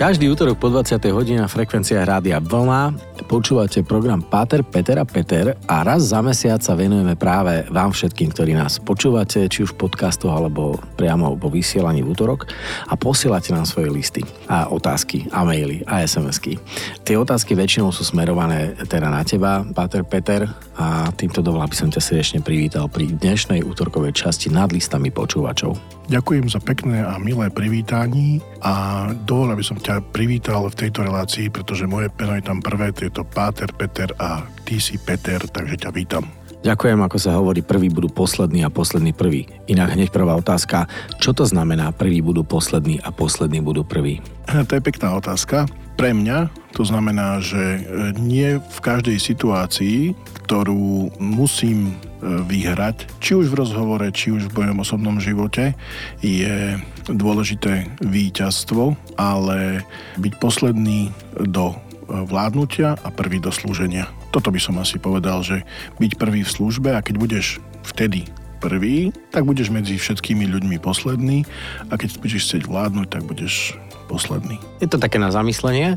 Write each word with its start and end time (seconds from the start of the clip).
Každý 0.00 0.32
útorok 0.32 0.56
po 0.56 0.72
20. 0.72 0.96
hodine 1.12 1.44
na 1.44 1.48
frekvenciách 1.52 2.08
Rádia 2.08 2.40
Vlna 2.40 3.10
Počúvate 3.30 3.86
program 3.86 4.26
Páter, 4.26 4.66
Peter 4.66 4.98
a 4.98 5.06
Peter 5.06 5.54
a 5.70 5.86
raz 5.86 6.10
za 6.10 6.18
mesiac 6.18 6.58
sa 6.58 6.74
venujeme 6.74 7.14
práve 7.14 7.62
vám 7.70 7.94
všetkým, 7.94 8.34
ktorí 8.34 8.58
nás 8.58 8.82
počúvate, 8.82 9.46
či 9.46 9.62
už 9.62 9.78
v 9.78 9.86
podcastoch 9.86 10.34
alebo 10.34 10.82
priamo 10.98 11.38
po 11.38 11.46
vysielaní 11.46 12.02
v 12.02 12.10
útorok 12.10 12.50
a 12.90 12.98
posielate 12.98 13.54
nám 13.54 13.70
svoje 13.70 13.86
listy 13.94 14.26
a 14.50 14.66
otázky 14.66 15.30
a 15.30 15.46
maily 15.46 15.86
a 15.86 16.02
SMS-ky. 16.02 16.58
Tie 17.06 17.14
otázky 17.14 17.54
väčšinou 17.54 17.94
sú 17.94 18.02
smerované 18.02 18.74
teda 18.90 19.06
na 19.06 19.22
teba, 19.22 19.62
Páter, 19.62 20.02
Peter 20.02 20.50
a 20.74 21.14
týmto 21.14 21.38
dovolá 21.38 21.70
by 21.70 21.76
som 21.78 21.92
ťa 21.92 22.02
srdečne 22.02 22.38
privítal 22.42 22.90
pri 22.90 23.14
dnešnej 23.14 23.62
útorkovej 23.62 24.16
časti 24.16 24.50
nad 24.50 24.74
listami 24.74 25.14
počúvačov. 25.14 25.78
Ďakujem 26.10 26.50
za 26.50 26.58
pekné 26.58 27.06
a 27.06 27.14
milé 27.22 27.46
privítanie 27.54 28.42
a 28.58 29.06
dovol, 29.14 29.54
aby 29.54 29.62
som 29.62 29.78
ťa 29.78 29.89
privítal 29.98 30.70
v 30.70 30.78
tejto 30.86 31.02
relácii, 31.02 31.50
pretože 31.50 31.90
moje 31.90 32.06
peno 32.14 32.38
je 32.38 32.46
tam 32.46 32.62
prvé, 32.62 32.94
to 32.94 33.10
je 33.10 33.12
to 33.12 33.26
Páter 33.26 33.66
Peter 33.74 34.14
a 34.22 34.46
ty 34.62 34.78
si 34.78 34.94
Peter, 35.02 35.42
takže 35.42 35.74
ťa 35.74 35.90
vítam. 35.90 36.22
Ďakujem, 36.60 37.00
ako 37.00 37.16
sa 37.16 37.34
hovorí, 37.40 37.64
prvý 37.64 37.88
budú 37.88 38.12
poslední 38.12 38.60
a 38.62 38.70
poslední 38.70 39.16
prvý. 39.16 39.48
Inak 39.66 39.96
hneď 39.96 40.12
prvá 40.12 40.36
otázka, 40.36 40.86
čo 41.16 41.32
to 41.32 41.48
znamená 41.48 41.88
prvý 41.88 42.20
budú 42.20 42.44
poslední 42.44 43.00
a 43.00 43.08
poslední 43.08 43.64
budú 43.64 43.80
prvý? 43.80 44.20
To 44.44 44.68
je 44.68 44.84
pekná 44.84 45.16
otázka. 45.16 45.64
Pre 45.96 46.12
mňa 46.12 46.52
to 46.76 46.84
znamená, 46.84 47.40
že 47.40 47.80
nie 48.20 48.60
v 48.60 48.78
každej 48.84 49.16
situácii, 49.16 50.12
ktorú 50.44 51.16
musím 51.16 51.96
vyhrať, 52.22 53.08
či 53.18 53.32
už 53.32 53.48
v 53.48 53.58
rozhovore, 53.64 54.06
či 54.12 54.32
už 54.32 54.52
v 54.52 54.56
mojom 54.60 54.84
osobnom 54.84 55.16
živote, 55.20 55.72
je 56.20 56.76
dôležité 57.08 57.88
víťazstvo, 58.04 58.96
ale 59.16 59.82
byť 60.20 60.32
posledný 60.36 61.10
do 61.48 61.74
vládnutia 62.10 62.98
a 63.00 63.08
prvý 63.08 63.38
do 63.38 63.54
slúženia. 63.54 64.10
Toto 64.34 64.50
by 64.50 64.60
som 64.62 64.78
asi 64.78 64.98
povedal, 64.98 65.42
že 65.46 65.62
byť 66.02 66.12
prvý 66.18 66.42
v 66.42 66.50
službe 66.50 66.90
a 66.94 67.02
keď 67.02 67.14
budeš 67.18 67.46
vtedy 67.86 68.26
prvý, 68.60 69.14
tak 69.32 69.48
budeš 69.48 69.72
medzi 69.72 69.96
všetkými 69.96 70.44
ľuďmi 70.44 70.76
posledný 70.82 71.48
a 71.88 71.96
keď 71.96 72.20
budeš 72.20 72.44
chcieť 72.50 72.68
vládnuť, 72.68 73.06
tak 73.08 73.22
budeš 73.24 73.78
posledný. 74.10 74.58
Je 74.82 74.90
to 74.90 74.98
také 74.98 75.22
na 75.22 75.30
zamyslenie 75.30 75.96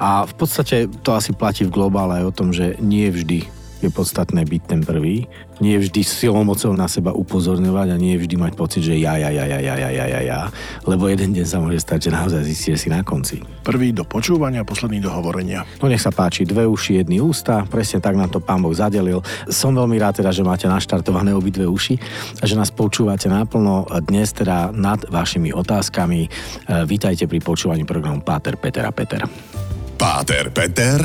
a 0.00 0.24
v 0.24 0.34
podstate 0.34 0.88
to 1.04 1.12
asi 1.12 1.36
platí 1.36 1.68
v 1.68 1.74
globále 1.76 2.24
o 2.24 2.32
tom, 2.32 2.56
že 2.56 2.80
nie 2.80 3.06
vždy 3.12 3.59
je 3.80 3.88
podstatné 3.88 4.44
byť 4.44 4.62
ten 4.68 4.80
prvý. 4.84 5.24
Nie 5.60 5.76
vždy 5.76 6.00
silou 6.04 6.40
mocou 6.44 6.72
na 6.72 6.88
seba 6.88 7.12
upozorňovať 7.12 7.88
a 7.92 7.96
nie 8.00 8.16
vždy 8.16 8.36
mať 8.36 8.52
pocit, 8.56 8.80
že 8.84 8.96
ja, 8.96 9.16
ja, 9.16 9.28
ja, 9.28 9.44
ja, 9.44 9.60
ja, 9.60 9.74
ja, 9.76 9.88
ja, 9.92 10.06
ja, 10.08 10.20
ja, 10.20 10.40
lebo 10.88 11.08
jeden 11.08 11.36
deň 11.36 11.46
sa 11.48 11.60
môže 11.60 11.80
stať, 11.84 12.08
že 12.08 12.10
naozaj 12.16 12.44
zistíte 12.44 12.76
si 12.80 12.88
na 12.88 13.04
konci. 13.04 13.44
Prvý 13.60 13.92
do 13.92 14.04
počúvania, 14.08 14.64
posledný 14.64 15.04
do 15.04 15.12
hovorenia. 15.12 15.68
No 15.80 15.88
nech 15.88 16.00
sa 16.00 16.12
páči, 16.12 16.48
dve 16.48 16.64
uši, 16.64 17.04
jedny 17.04 17.20
ústa, 17.20 17.64
presne 17.68 18.00
tak 18.00 18.16
nám 18.16 18.32
to 18.32 18.40
pán 18.40 18.64
Boh 18.64 18.72
zadelil. 18.72 19.20
Som 19.48 19.76
veľmi 19.76 20.00
rád 20.00 20.24
teda, 20.24 20.32
že 20.32 20.44
máte 20.44 20.64
naštartované 20.68 21.36
obidve 21.36 21.68
uši 21.68 22.00
a 22.40 22.44
že 22.48 22.56
nás 22.56 22.72
počúvate 22.72 23.28
naplno 23.28 23.84
dnes 24.04 24.32
teda 24.32 24.72
nad 24.72 25.04
vašimi 25.08 25.52
otázkami. 25.52 26.20
E, 26.24 26.28
vítajte 26.88 27.28
pri 27.28 27.40
počúvaní 27.40 27.84
programu 27.84 28.24
Páter, 28.24 28.56
Peter 28.56 28.84
a 28.84 28.92
Peter. 28.92 29.24
Páter, 30.00 30.48
Peter 30.48 31.04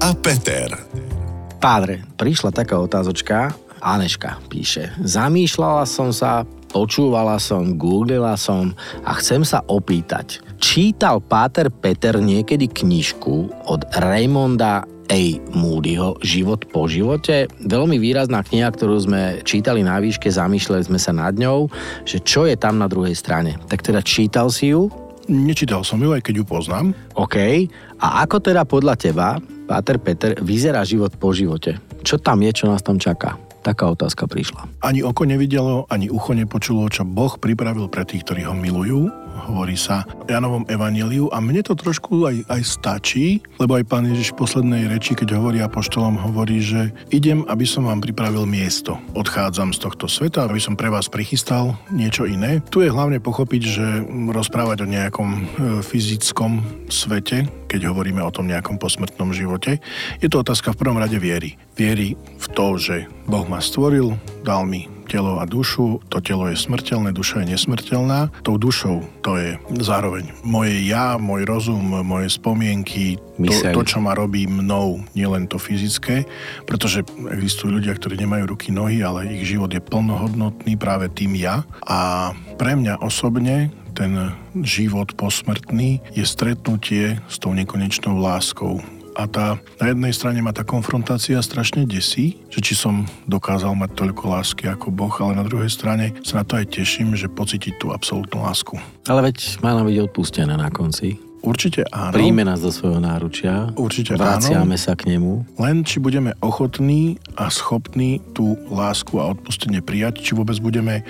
a 0.00 0.10
Peter. 0.16 1.19
Pádre, 1.60 2.00
prišla 2.16 2.56
taká 2.56 2.80
otázočka, 2.80 3.52
Aneška 3.84 4.40
píše. 4.48 4.96
Zamýšľala 5.04 5.84
som 5.84 6.08
sa, 6.08 6.48
počúvala 6.72 7.36
som, 7.36 7.76
googlila 7.76 8.32
som 8.40 8.72
a 9.04 9.12
chcem 9.20 9.44
sa 9.44 9.60
opýtať. 9.68 10.40
Čítal 10.56 11.20
Páter 11.20 11.68
Peter 11.68 12.16
niekedy 12.16 12.64
knižku 12.64 13.68
od 13.68 13.84
Raymonda 13.92 14.88
A. 14.88 15.20
Moodyho 15.52 16.16
Život 16.24 16.64
po 16.72 16.88
živote. 16.88 17.52
Veľmi 17.60 18.00
výrazná 18.00 18.40
kniha, 18.40 18.72
ktorú 18.72 18.96
sme 18.96 19.44
čítali 19.44 19.84
na 19.84 20.00
výške, 20.00 20.32
zamýšľali 20.32 20.88
sme 20.88 20.96
sa 20.96 21.12
nad 21.12 21.36
ňou, 21.36 21.68
že 22.08 22.24
čo 22.24 22.48
je 22.48 22.56
tam 22.56 22.80
na 22.80 22.88
druhej 22.88 23.12
strane. 23.12 23.60
Tak 23.68 23.84
teda 23.84 24.00
čítal 24.00 24.48
si 24.48 24.72
ju? 24.72 24.88
Nečítal 25.28 25.84
som 25.84 26.00
ju, 26.00 26.16
aj 26.16 26.24
keď 26.24 26.40
ju 26.40 26.44
poznám. 26.48 26.96
OK. 27.20 27.68
A 28.00 28.24
ako 28.24 28.40
teda 28.40 28.64
podľa 28.64 28.96
teba 28.96 29.36
Páter 29.70 30.02
Peter, 30.02 30.34
vyzerá 30.42 30.82
život 30.82 31.14
po 31.14 31.30
živote. 31.30 31.78
Čo 32.02 32.18
tam 32.18 32.42
je, 32.42 32.50
čo 32.50 32.66
nás 32.66 32.82
tam 32.82 32.98
čaká? 32.98 33.38
Taká 33.62 33.86
otázka 33.94 34.26
prišla. 34.26 34.66
Ani 34.82 35.06
oko 35.06 35.22
nevidelo, 35.22 35.86
ani 35.86 36.10
ucho 36.10 36.34
nepočulo, 36.34 36.90
čo 36.90 37.06
Boh 37.06 37.38
pripravil 37.38 37.86
pre 37.86 38.02
tých, 38.02 38.26
ktorí 38.26 38.50
ho 38.50 38.54
milujú 38.56 39.06
hovorí 39.48 39.76
sa 39.78 40.04
Janovom 40.28 40.68
evaníliu 40.68 41.32
a 41.32 41.40
mne 41.40 41.64
to 41.64 41.72
trošku 41.72 42.28
aj, 42.28 42.44
aj 42.52 42.62
stačí, 42.62 43.40
lebo 43.56 43.80
aj 43.80 43.88
pán 43.88 44.04
Ježiš 44.04 44.36
v 44.36 44.40
poslednej 44.44 44.82
reči, 44.86 45.16
keď 45.16 45.40
hovorí 45.40 45.64
apoštolom, 45.64 46.20
hovorí, 46.20 46.60
že 46.60 46.92
idem, 47.10 47.42
aby 47.48 47.64
som 47.64 47.88
vám 47.88 48.04
pripravil 48.04 48.44
miesto. 48.44 49.00
Odchádzam 49.16 49.72
z 49.72 49.78
tohto 49.80 50.06
sveta, 50.06 50.44
aby 50.44 50.60
som 50.60 50.76
pre 50.76 50.92
vás 50.92 51.08
prichystal 51.08 51.74
niečo 51.90 52.28
iné. 52.28 52.60
Tu 52.68 52.84
je 52.84 52.92
hlavne 52.92 53.18
pochopiť, 53.18 53.62
že 53.64 53.86
rozprávať 54.30 54.84
o 54.84 54.90
nejakom 54.90 55.28
e, 55.32 55.40
fyzickom 55.80 56.86
svete, 56.92 57.48
keď 57.70 57.90
hovoríme 57.90 58.20
o 58.20 58.34
tom 58.34 58.50
nejakom 58.50 58.76
posmrtnom 58.76 59.30
živote, 59.30 59.78
je 60.18 60.28
to 60.28 60.42
otázka 60.42 60.74
v 60.74 60.80
prvom 60.82 60.98
rade 60.98 61.16
viery. 61.16 61.54
Viery 61.78 62.18
v 62.18 62.46
to, 62.52 62.76
že 62.76 63.06
Boh 63.30 63.46
ma 63.46 63.62
stvoril, 63.62 64.18
dal 64.42 64.66
mi 64.66 64.99
telo 65.10 65.42
a 65.42 65.44
dušu. 65.44 65.98
To 66.06 66.22
telo 66.22 66.46
je 66.46 66.54
smrteľné, 66.54 67.10
duša 67.10 67.42
je 67.42 67.58
nesmrteľná. 67.58 68.30
Tou 68.46 68.54
dušou 68.54 69.02
to 69.26 69.34
je 69.34 69.58
zároveň 69.82 70.30
moje 70.46 70.86
ja, 70.86 71.18
môj 71.18 71.42
rozum, 71.42 71.82
moje 72.06 72.30
spomienky, 72.30 73.18
to, 73.34 73.50
to, 73.50 73.82
čo 73.82 73.98
ma 73.98 74.14
robí 74.14 74.46
mnou, 74.46 75.02
nielen 75.18 75.50
to 75.50 75.58
fyzické, 75.58 76.22
pretože 76.64 77.02
existujú 77.34 77.82
ľudia, 77.82 77.98
ktorí 77.98 78.14
nemajú 78.22 78.54
ruky, 78.54 78.70
nohy, 78.70 79.02
ale 79.02 79.26
ich 79.26 79.50
život 79.50 79.72
je 79.74 79.82
plnohodnotný 79.82 80.78
práve 80.78 81.10
tým 81.10 81.34
ja. 81.34 81.66
A 81.90 82.30
pre 82.60 82.78
mňa 82.78 83.02
osobne 83.02 83.74
ten 83.98 84.14
život 84.62 85.12
posmrtný 85.18 85.98
je 86.14 86.22
stretnutie 86.22 87.18
s 87.26 87.36
tou 87.42 87.50
nekonečnou 87.52 88.16
láskou, 88.16 88.78
a 89.20 89.28
tá, 89.28 89.46
na 89.76 89.92
jednej 89.92 90.16
strane 90.16 90.40
ma 90.40 90.56
tá 90.56 90.64
konfrontácia 90.64 91.36
strašne 91.44 91.84
desí, 91.84 92.40
že 92.48 92.64
či 92.64 92.72
som 92.72 93.04
dokázal 93.28 93.76
mať 93.76 93.92
toľko 93.92 94.24
lásky 94.32 94.64
ako 94.72 94.88
Boh, 94.88 95.12
ale 95.20 95.36
na 95.36 95.44
druhej 95.44 95.68
strane 95.68 96.16
sa 96.24 96.40
na 96.40 96.44
to 96.48 96.56
aj 96.56 96.72
teším, 96.72 97.12
že 97.12 97.28
pocítiť 97.28 97.76
tú 97.76 97.92
absolútnu 97.92 98.40
lásku. 98.40 98.80
Ale 99.04 99.28
veď 99.28 99.60
má 99.60 99.76
byť 99.76 99.96
odpustené 100.08 100.56
na 100.56 100.72
konci. 100.72 101.29
Určite 101.40 101.88
áno. 101.88 102.12
Príjme 102.12 102.44
nás 102.44 102.60
do 102.60 102.68
svojho 102.68 103.00
náručia. 103.00 103.72
Určite 103.72 104.12
Vraciame 104.16 104.76
áno. 104.76 104.84
sa 104.84 104.92
k 104.92 105.08
nemu. 105.16 105.56
Len 105.56 105.82
či 105.88 105.96
budeme 105.96 106.36
ochotní 106.44 107.16
a 107.32 107.48
schopní 107.48 108.20
tú 108.36 108.60
lásku 108.68 109.16
a 109.16 109.32
odpustenie 109.32 109.80
prijať, 109.80 110.20
či 110.20 110.36
vôbec 110.36 110.60
budeme 110.60 111.00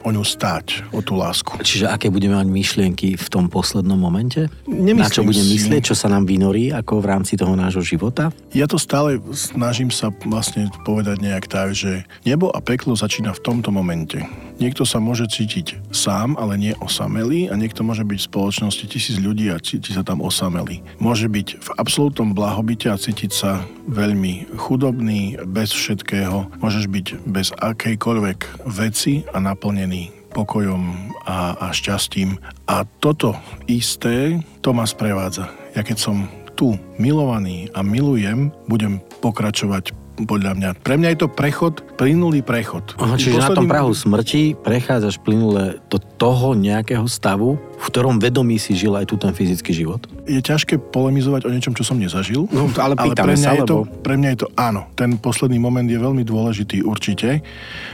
o 0.00 0.08
ňu 0.08 0.24
stáť, 0.24 0.88
o 0.96 1.04
tú 1.04 1.20
lásku. 1.20 1.60
Čiže 1.60 1.92
aké 1.92 2.08
budeme 2.08 2.40
mať 2.40 2.48
myšlienky 2.48 3.20
v 3.20 3.26
tom 3.28 3.52
poslednom 3.52 4.00
momente? 4.00 4.48
Nemyslím 4.64 5.04
Na 5.04 5.12
čo 5.12 5.22
budeme 5.22 5.48
myslieť, 5.52 5.92
čo 5.92 5.96
sa 5.96 6.08
nám 6.08 6.24
vynorí 6.24 6.72
ako 6.72 7.04
v 7.04 7.06
rámci 7.12 7.36
toho 7.36 7.52
nášho 7.52 7.84
života? 7.84 8.32
Ja 8.56 8.64
to 8.64 8.80
stále 8.80 9.20
snažím 9.36 9.92
sa 9.92 10.08
vlastne 10.24 10.72
povedať 10.88 11.20
nejak 11.20 11.44
tak, 11.44 11.76
že 11.76 12.08
nebo 12.24 12.48
a 12.48 12.64
peklo 12.64 12.96
začína 12.96 13.36
v 13.36 13.42
tomto 13.44 13.68
momente. 13.68 14.24
Niekto 14.54 14.86
sa 14.86 15.02
môže 15.02 15.26
cítiť 15.26 15.90
sám, 15.90 16.38
ale 16.38 16.54
nie 16.54 16.72
osamelý 16.78 17.50
a 17.50 17.58
niekto 17.58 17.82
môže 17.82 18.06
byť 18.06 18.18
v 18.22 18.28
spoločnosti 18.30 18.84
tisíc 18.86 19.18
ľudí 19.18 19.50
a 19.50 19.58
cíti 19.74 19.90
sa 19.90 20.06
tam 20.06 20.22
osamelý. 20.22 20.86
Môže 21.02 21.26
byť 21.26 21.48
v 21.58 21.68
absolútnom 21.74 22.30
blahobite 22.30 22.86
a 22.86 22.94
cítiť 22.94 23.34
sa 23.34 23.66
veľmi 23.90 24.54
chudobný, 24.54 25.34
bez 25.50 25.74
všetkého. 25.74 26.46
Môžeš 26.62 26.86
byť 26.86 27.06
bez 27.26 27.50
akejkoľvek 27.58 28.70
veci 28.70 29.26
a 29.34 29.42
naplnený 29.42 30.14
pokojom 30.30 31.14
a, 31.26 31.58
a 31.58 31.66
šťastím. 31.74 32.38
A 32.70 32.86
toto 33.02 33.34
isté, 33.66 34.38
to 34.62 34.70
ma 34.70 34.86
sprevádza. 34.86 35.50
Ja 35.74 35.82
keď 35.82 35.98
som 35.98 36.30
tu 36.54 36.78
milovaný 37.02 37.66
a 37.74 37.82
milujem, 37.82 38.54
budem 38.70 39.02
pokračovať 39.18 39.90
podľa 40.22 40.54
mňa. 40.54 40.68
Pre 40.78 40.94
mňa 40.94 41.08
je 41.14 41.18
to 41.26 41.28
prechod, 41.30 41.82
plynulý 41.98 42.46
prechod. 42.46 42.94
Aha, 43.02 43.18
čiže 43.18 43.42
posledným... 43.42 43.50
na 43.50 43.58
tom 43.58 43.66
prahu 43.66 43.90
smrti 43.90 44.54
prechádzaš 44.54 45.18
plynule 45.18 45.82
to 45.90 45.98
toho 46.24 46.56
nejakého 46.56 47.04
stavu, 47.04 47.60
v 47.60 47.84
ktorom 47.92 48.16
vedomí 48.16 48.56
si 48.56 48.72
žil 48.72 48.96
aj 48.96 49.12
tu 49.12 49.20
ten 49.20 49.36
fyzický 49.36 49.76
život? 49.76 50.08
Je 50.24 50.40
ťažké 50.40 50.80
polemizovať 50.80 51.44
o 51.44 51.52
niečom, 51.52 51.76
čo 51.76 51.84
som 51.84 52.00
nezažil. 52.00 52.48
No, 52.48 52.72
ale, 52.80 52.96
ale 52.96 53.12
pre, 53.12 53.36
mňa 53.36 53.44
sa, 53.44 53.52
je 53.52 53.60
lebo... 53.60 53.68
to, 53.68 53.78
pre 54.00 54.16
mňa 54.16 54.28
je 54.32 54.38
to 54.40 54.48
áno. 54.56 54.88
Ten 54.96 55.20
posledný 55.20 55.60
moment 55.60 55.84
je 55.84 56.00
veľmi 56.00 56.24
dôležitý 56.24 56.80
určite. 56.80 57.44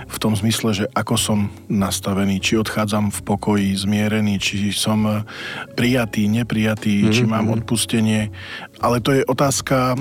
V 0.06 0.16
tom 0.22 0.38
zmysle, 0.38 0.70
že 0.70 0.84
ako 0.94 1.18
som 1.18 1.50
nastavený, 1.66 2.38
či 2.38 2.54
odchádzam 2.54 3.10
v 3.10 3.20
pokoji, 3.26 3.74
zmierený, 3.74 4.38
či 4.38 4.70
som 4.70 5.26
prijatý, 5.74 6.30
neprijatý, 6.30 7.10
mm-hmm. 7.10 7.14
či 7.18 7.22
mhm, 7.26 7.30
mám 7.34 7.46
mhm. 7.50 7.54
odpustenie. 7.58 8.30
Ale 8.80 9.00
to 9.04 9.12
je 9.12 9.22
otázka 9.28 9.96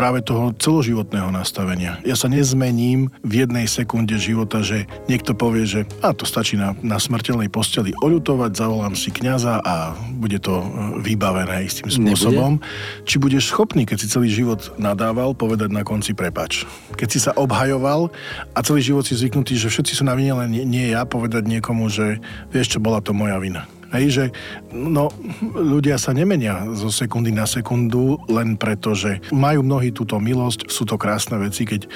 práve 0.00 0.22
toho 0.22 0.54
celoživotného 0.54 1.28
nastavenia. 1.34 1.98
Ja 2.06 2.14
sa 2.14 2.30
nezmením 2.30 3.10
v 3.26 3.44
jednej 3.44 3.66
sekunde 3.66 4.16
života, 4.16 4.62
že 4.62 4.86
niekto 5.10 5.34
povie, 5.34 5.66
že 5.66 5.80
a 6.00 6.14
to 6.14 6.24
stačí 6.24 6.54
na, 6.54 6.72
na 6.80 6.96
smrteľnej 6.96 7.50
posteli 7.50 7.90
oľutovať, 7.98 8.50
zavolám 8.54 8.94
si 8.94 9.10
kňaza 9.10 9.60
a 9.60 9.98
bude 10.16 10.38
to 10.38 10.62
e, 10.62 10.66
vybavené 11.04 11.66
istým 11.66 11.90
spôsobom. 11.90 12.62
Nebude. 12.62 13.04
Či 13.04 13.16
budeš 13.18 13.44
schopný, 13.50 13.84
keď 13.84 13.98
si 13.98 14.06
celý 14.08 14.30
život 14.30 14.72
nadával, 14.78 15.34
povedať 15.34 15.74
na 15.74 15.82
konci 15.82 16.14
prepač. 16.14 16.64
Keď 16.94 17.08
si 17.10 17.18
sa 17.18 17.34
obhajoval 17.34 18.14
a 18.54 18.58
celý 18.62 18.80
život 18.80 19.04
si 19.04 19.18
zvyknutý, 19.18 19.58
že 19.58 19.68
všetci 19.68 20.00
sú 20.00 20.06
na 20.06 20.14
vine, 20.14 20.38
len 20.38 20.48
nie, 20.54 20.64
nie 20.64 20.86
ja, 20.94 21.02
povedať 21.02 21.50
niekomu, 21.50 21.90
že 21.90 22.22
vieš 22.54 22.72
čo, 22.72 22.78
bola 22.78 23.02
to 23.02 23.10
moja 23.10 23.36
vina. 23.42 23.66
Hej, 23.90 24.06
že 24.10 24.24
no, 24.70 25.10
ľudia 25.54 25.98
sa 25.98 26.14
nemenia 26.14 26.62
zo 26.78 26.94
sekundy 26.94 27.34
na 27.34 27.42
sekundu 27.44 28.22
len 28.30 28.54
preto, 28.54 28.94
že 28.94 29.18
majú 29.34 29.66
mnohí 29.66 29.90
túto 29.90 30.14
milosť, 30.22 30.70
sú 30.70 30.86
to 30.86 30.94
krásne 30.94 31.34
veci, 31.42 31.66
keď 31.66 31.90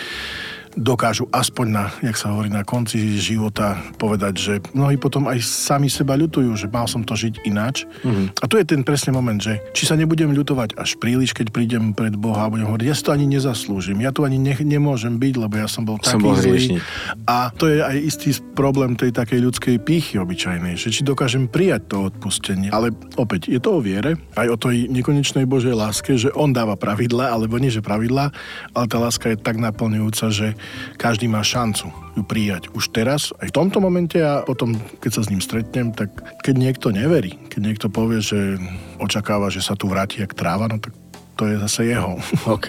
dokážu 0.74 1.30
aspoň 1.30 1.66
na, 1.70 1.84
jak 2.02 2.18
sa 2.18 2.34
hovorí, 2.34 2.50
na 2.50 2.66
konci 2.66 3.18
života 3.18 3.78
povedať, 3.98 4.34
že 4.34 4.54
mnohí 4.74 4.98
potom 4.98 5.30
aj 5.30 5.38
sami 5.42 5.86
seba 5.86 6.18
ľutujú, 6.18 6.50
že 6.58 6.66
mal 6.70 6.90
som 6.90 7.06
to 7.06 7.14
žiť 7.14 7.46
ináč. 7.46 7.86
Mm-hmm. 8.02 8.42
A 8.42 8.44
to 8.50 8.58
je 8.58 8.66
ten 8.66 8.82
presný 8.82 9.14
moment, 9.14 9.38
že 9.38 9.62
či 9.70 9.86
sa 9.86 9.94
nebudem 9.94 10.34
ľutovať 10.34 10.74
až 10.74 10.98
príliš, 10.98 11.32
keď 11.32 11.54
prídem 11.54 11.94
pred 11.94 12.14
Boha 12.18 12.46
a 12.46 12.50
budem 12.50 12.66
hovoriť, 12.66 12.86
ja 12.86 12.96
si 12.96 13.06
to 13.06 13.14
ani 13.14 13.26
nezaslúžim, 13.30 14.02
ja 14.02 14.10
tu 14.10 14.26
ani 14.26 14.38
ne, 14.38 14.54
nemôžem 14.58 15.14
byť, 15.14 15.34
lebo 15.38 15.54
ja 15.54 15.68
som 15.70 15.86
bol 15.86 16.02
som 16.02 16.18
taký 16.18 16.24
bol 16.26 16.34
zlý. 16.34 16.82
A 17.30 17.54
to 17.54 17.70
je 17.70 17.78
aj 17.78 17.96
istý 17.98 18.30
problém 18.58 18.98
tej 18.98 19.14
takej 19.14 19.40
ľudskej 19.40 19.76
pýchy 19.82 20.18
obyčajnej, 20.18 20.74
že 20.74 20.90
či 20.90 21.06
dokážem 21.06 21.46
prijať 21.46 21.94
to 21.94 21.96
odpustenie. 22.10 22.68
Ale 22.74 22.90
opäť, 23.14 23.46
je 23.50 23.60
to 23.62 23.78
o 23.78 23.80
viere, 23.80 24.18
aj 24.34 24.46
o 24.50 24.56
tej 24.58 24.90
nekonečnej 24.90 25.46
Božej 25.46 25.74
láske, 25.74 26.18
že 26.18 26.34
On 26.34 26.50
dáva 26.50 26.74
pravidla, 26.74 27.30
alebo 27.30 27.58
nie, 27.62 27.70
že 27.70 27.84
pravidla, 27.84 28.34
ale 28.74 28.86
tá 28.90 28.98
láska 28.98 29.30
je 29.30 29.38
tak 29.38 29.60
naplňujúca, 29.60 30.26
že 30.34 30.58
každý 30.96 31.26
má 31.30 31.42
šancu 31.42 31.90
ju 32.14 32.22
prijať 32.22 32.70
už 32.72 32.94
teraz, 32.94 33.34
aj 33.42 33.50
v 33.50 33.56
tomto 33.56 33.82
momente 33.82 34.18
a 34.22 34.46
potom, 34.46 34.78
keď 35.02 35.10
sa 35.10 35.22
s 35.26 35.30
ním 35.30 35.42
stretnem, 35.42 35.90
tak 35.90 36.14
keď 36.46 36.54
niekto 36.54 36.94
neverí, 36.94 37.36
keď 37.50 37.60
niekto 37.60 37.86
povie, 37.90 38.22
že 38.22 38.58
očakáva, 39.02 39.50
že 39.50 39.60
sa 39.60 39.74
tu 39.74 39.90
vráti 39.90 40.22
jak 40.22 40.32
tráva, 40.32 40.70
no 40.70 40.78
tak 40.78 40.94
to 41.34 41.50
je 41.50 41.58
zase 41.58 41.90
jeho. 41.90 42.14
OK. 42.54 42.68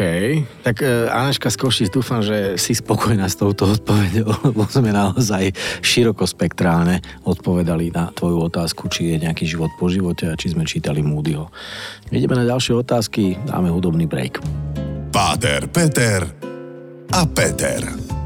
Tak 0.66 0.82
uh, 0.82 1.14
Aneška 1.14 1.54
z 1.54 1.58
Košic, 1.58 1.90
dúfam, 1.94 2.26
že 2.26 2.58
si 2.58 2.74
spokojná 2.74 3.30
s 3.30 3.38
touto 3.38 3.70
odpovedou, 3.70 4.34
lebo 4.52 4.66
sme 4.66 4.90
naozaj 4.90 5.54
širokospektrálne 5.86 7.02
odpovedali 7.24 7.94
na 7.94 8.10
tvoju 8.10 8.50
otázku, 8.50 8.90
či 8.90 9.16
je 9.16 9.22
nejaký 9.22 9.46
život 9.46 9.70
po 9.78 9.88
živote 9.88 10.30
a 10.30 10.38
či 10.38 10.52
sme 10.58 10.66
čítali 10.66 11.06
Moodyho. 11.06 11.50
Ideme 12.10 12.42
na 12.42 12.46
ďalšie 12.46 12.74
otázky, 12.82 13.38
dáme 13.46 13.70
hudobný 13.70 14.10
break. 14.10 14.42
Páter, 15.14 15.70
Peter 15.72 16.55
a 17.14 17.26
Peter. 17.26 18.25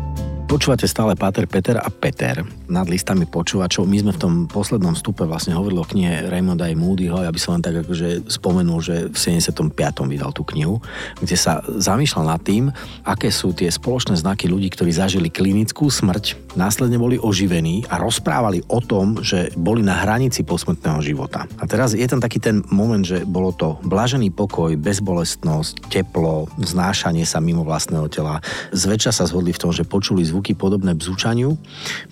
Počúvate 0.50 0.90
stále 0.90 1.14
Páter, 1.14 1.46
Peter 1.46 1.78
a 1.78 1.94
Peter 1.94 2.42
nad 2.66 2.90
listami 2.90 3.30
počúvačov. 3.30 3.86
My 3.86 4.02
sme 4.02 4.18
v 4.18 4.22
tom 4.22 4.34
poslednom 4.50 4.98
stupe 4.98 5.22
vlastne 5.22 5.54
hovorili 5.54 5.78
o 5.78 5.86
knihe 5.86 6.26
Raymonda 6.26 6.66
A. 6.66 6.74
Moodyho. 6.74 7.22
Ja 7.22 7.30
by 7.30 7.38
som 7.38 7.54
len 7.54 7.62
tak 7.62 7.86
akože 7.86 8.26
spomenul, 8.26 8.82
že 8.82 8.96
v 9.14 9.18
75. 9.18 9.70
vydal 10.10 10.34
tú 10.34 10.42
knihu, 10.50 10.82
kde 11.22 11.38
sa 11.38 11.62
zamýšľal 11.62 12.34
nad 12.34 12.42
tým, 12.42 12.74
aké 13.06 13.30
sú 13.30 13.54
tie 13.54 13.70
spoločné 13.70 14.18
znaky 14.18 14.50
ľudí, 14.50 14.74
ktorí 14.74 14.90
zažili 14.90 15.30
klinickú 15.30 15.86
smrť, 15.86 16.58
následne 16.58 16.98
boli 16.98 17.22
oživení 17.22 17.86
a 17.86 18.02
rozprávali 18.02 18.66
o 18.74 18.82
tom, 18.82 19.22
že 19.22 19.54
boli 19.54 19.86
na 19.86 20.02
hranici 20.02 20.42
posmrtného 20.42 20.98
života. 21.06 21.46
A 21.62 21.70
teraz 21.70 21.94
je 21.94 22.10
tam 22.10 22.18
taký 22.18 22.42
ten 22.42 22.66
moment, 22.74 23.06
že 23.06 23.22
bolo 23.22 23.54
to 23.54 23.78
blažený 23.86 24.34
pokoj, 24.34 24.74
bezbolestnosť, 24.82 25.94
teplo, 25.94 26.50
znášanie 26.58 27.22
sa 27.22 27.38
mimo 27.38 27.62
vlastného 27.62 28.10
tela. 28.10 28.42
Zväčša 28.74 29.14
sa 29.14 29.30
zhodli 29.30 29.54
v 29.54 29.62
tom, 29.62 29.70
že 29.70 29.86
počuli 29.86 30.26
zvuk 30.26 30.39
zvuky 30.40 30.56
podobné 30.56 30.96
bzučaniu. 30.96 31.60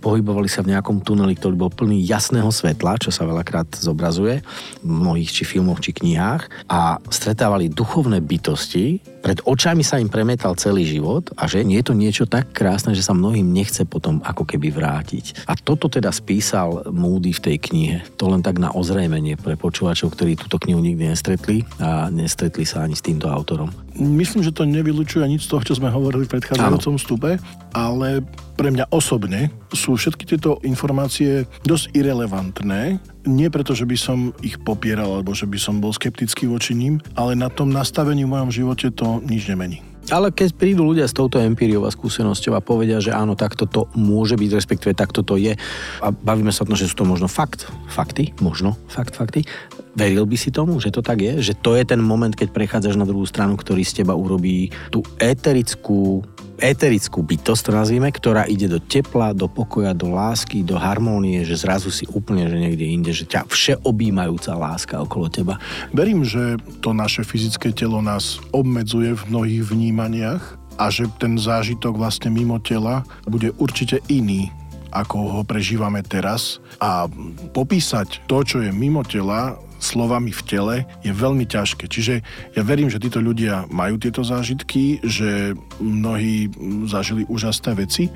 Pohybovali 0.03 0.51
sa 0.51 0.59
v 0.59 0.75
nejakom 0.75 0.99
tuneli, 0.99 1.39
ktorý 1.39 1.55
bol 1.55 1.71
plný 1.71 2.03
jasného 2.03 2.51
svetla, 2.51 2.99
čo 2.99 3.07
sa 3.07 3.23
veľakrát 3.23 3.71
zobrazuje 3.79 4.43
v 4.83 4.91
mnohých 4.91 5.31
či 5.31 5.47
filmoch, 5.47 5.79
či 5.79 5.95
knihách 5.95 6.67
a 6.67 6.99
stretávali 7.07 7.71
duchovné 7.71 8.19
bytosti, 8.19 8.99
pred 9.23 9.39
očami 9.43 9.83
sa 9.83 9.99
im 9.99 10.11
premietal 10.11 10.55
celý 10.55 10.87
život 10.87 11.31
a 11.35 11.51
že 11.51 11.63
nie 11.63 11.79
je 11.79 11.87
to 11.91 11.95
niečo 11.95 12.23
tak 12.27 12.51
krásne, 12.51 12.95
že 12.95 13.03
sa 13.03 13.11
mnohým 13.11 13.47
nechce 13.47 13.87
potom 13.87 14.19
ako 14.23 14.43
keby 14.43 14.71
vrátiť. 14.71 15.47
A 15.47 15.55
toto 15.55 15.87
teda 15.87 16.11
spísal 16.11 16.87
Moody 16.91 17.31
v 17.35 17.43
tej 17.43 17.57
knihe. 17.59 17.97
To 18.19 18.31
len 18.31 18.43
tak 18.43 18.55
na 18.55 18.71
ozrejmenie 18.71 19.35
pre 19.35 19.59
počúvačov, 19.59 20.15
ktorí 20.15 20.39
túto 20.39 20.59
knihu 20.63 20.79
nikdy 20.79 21.11
nestretli 21.11 21.67
a 21.79 22.07
nestretli 22.07 22.63
sa 22.63 22.83
ani 22.83 22.95
s 22.95 23.03
týmto 23.03 23.27
autorom. 23.27 23.67
Myslím, 23.97 24.45
že 24.45 24.53
to 24.53 24.69
nevylučuje 24.69 25.25
nič 25.25 25.49
z 25.49 25.51
toho, 25.51 25.65
čo 25.65 25.73
sme 25.73 25.89
hovorili 25.89 26.29
v 26.29 26.37
predchádzajúcom 26.37 26.95
stupe, 27.01 27.31
ale 27.73 28.21
pre 28.53 28.69
mňa 28.69 28.93
osobne 28.93 29.49
sú 29.73 29.97
všetky 29.97 30.29
tieto 30.29 30.61
informácie 30.61 31.49
dosť 31.65 31.97
irrelevantné. 31.97 33.01
Nie 33.25 33.49
preto, 33.49 33.73
že 33.73 33.89
by 33.89 33.97
som 33.97 34.37
ich 34.45 34.61
popieral, 34.61 35.17
alebo 35.17 35.33
že 35.33 35.49
by 35.49 35.57
som 35.57 35.81
bol 35.81 35.89
skeptický 35.89 36.45
voči 36.45 36.77
ním, 36.77 37.01
ale 37.17 37.33
na 37.33 37.49
tom 37.49 37.73
nastavení 37.73 38.21
v 38.21 38.33
mojom 38.37 38.49
živote 38.53 38.93
to 38.93 39.17
nič 39.25 39.49
nemení. 39.49 39.81
Ale 40.07 40.31
keď 40.31 40.55
prídu 40.55 40.87
ľudia 40.87 41.03
s 41.03 41.11
touto 41.11 41.35
empíriou 41.35 41.83
a 41.83 41.91
skúsenosťou 41.91 42.55
a 42.55 42.63
povedia, 42.63 43.03
že 43.03 43.11
áno, 43.11 43.35
takto 43.35 43.67
to 43.67 43.91
môže 43.91 44.39
byť, 44.39 44.51
respektíve 44.55 44.95
takto 44.95 45.19
to 45.19 45.35
je 45.35 45.51
a 45.99 46.07
bavíme 46.15 46.53
sa 46.53 46.63
o 46.63 46.69
tom, 46.71 46.79
že 46.79 46.87
sú 46.87 47.03
to 47.03 47.09
možno 47.09 47.27
fakt, 47.27 47.67
fakty, 47.91 48.31
možno 48.39 48.79
fakt, 48.87 49.19
fakty, 49.19 49.43
veril 49.97 50.29
by 50.29 50.37
si 50.37 50.53
tomu, 50.53 50.77
že 50.77 50.93
to 50.93 51.01
tak 51.01 51.25
je? 51.25 51.41
Že 51.41 51.53
to 51.57 51.71
je 51.73 51.83
ten 51.89 51.97
moment, 51.97 52.29
keď 52.29 52.53
prechádzaš 52.53 52.95
na 53.01 53.09
druhú 53.09 53.25
stranu, 53.25 53.57
ktorý 53.57 53.81
z 53.81 54.05
teba 54.05 54.13
urobí 54.13 54.69
tú 54.93 55.01
éterickú 55.17 56.21
eterickú 56.57 57.21
bytosť, 57.21 57.69
to 57.69 57.71
nazvime, 57.71 58.09
ktorá 58.09 58.49
ide 58.49 58.65
do 58.65 58.81
tepla, 58.81 59.29
do 59.29 59.45
pokoja, 59.45 59.93
do 59.93 60.09
lásky, 60.09 60.65
do 60.65 60.73
harmónie, 60.73 61.45
že 61.45 61.53
zrazu 61.53 61.93
si 61.93 62.09
úplne, 62.09 62.49
že 62.49 62.57
niekde 62.57 62.81
inde, 62.81 63.13
že 63.13 63.29
ťa 63.29 63.45
všeobjímajúca 63.45 64.57
láska 64.57 64.97
okolo 64.97 65.29
teba. 65.29 65.61
Verím, 65.93 66.25
že 66.25 66.57
to 66.81 66.97
naše 66.97 67.21
fyzické 67.21 67.69
telo 67.69 68.01
nás 68.01 68.41
obmedzuje 68.49 69.13
v 69.13 69.23
mnohých 69.29 69.63
vnímaniach 69.69 70.57
a 70.81 70.89
že 70.89 71.05
ten 71.21 71.37
zážitok 71.37 71.93
vlastne 71.93 72.33
mimo 72.33 72.57
tela 72.57 73.05
bude 73.29 73.53
určite 73.61 74.01
iný 74.09 74.49
ako 74.87 75.17
ho 75.29 75.41
prežívame 75.43 75.99
teraz 76.01 76.63
a 76.79 77.05
popísať 77.51 78.23
to, 78.25 78.41
čo 78.41 78.63
je 78.63 78.71
mimo 78.71 79.03
tela, 79.03 79.59
slovami 79.77 80.33
v 80.33 80.41
tele 80.45 80.75
je 81.05 81.13
veľmi 81.13 81.45
ťažké. 81.45 81.89
Čiže 81.89 82.13
ja 82.53 82.61
verím, 82.65 82.89
že 82.89 83.01
títo 83.01 83.21
ľudia 83.21 83.69
majú 83.69 83.97
tieto 84.01 84.25
zážitky, 84.25 85.01
že 85.05 85.53
mnohí 85.81 86.49
zažili 86.89 87.25
úžasné 87.29 87.77
veci 87.77 88.09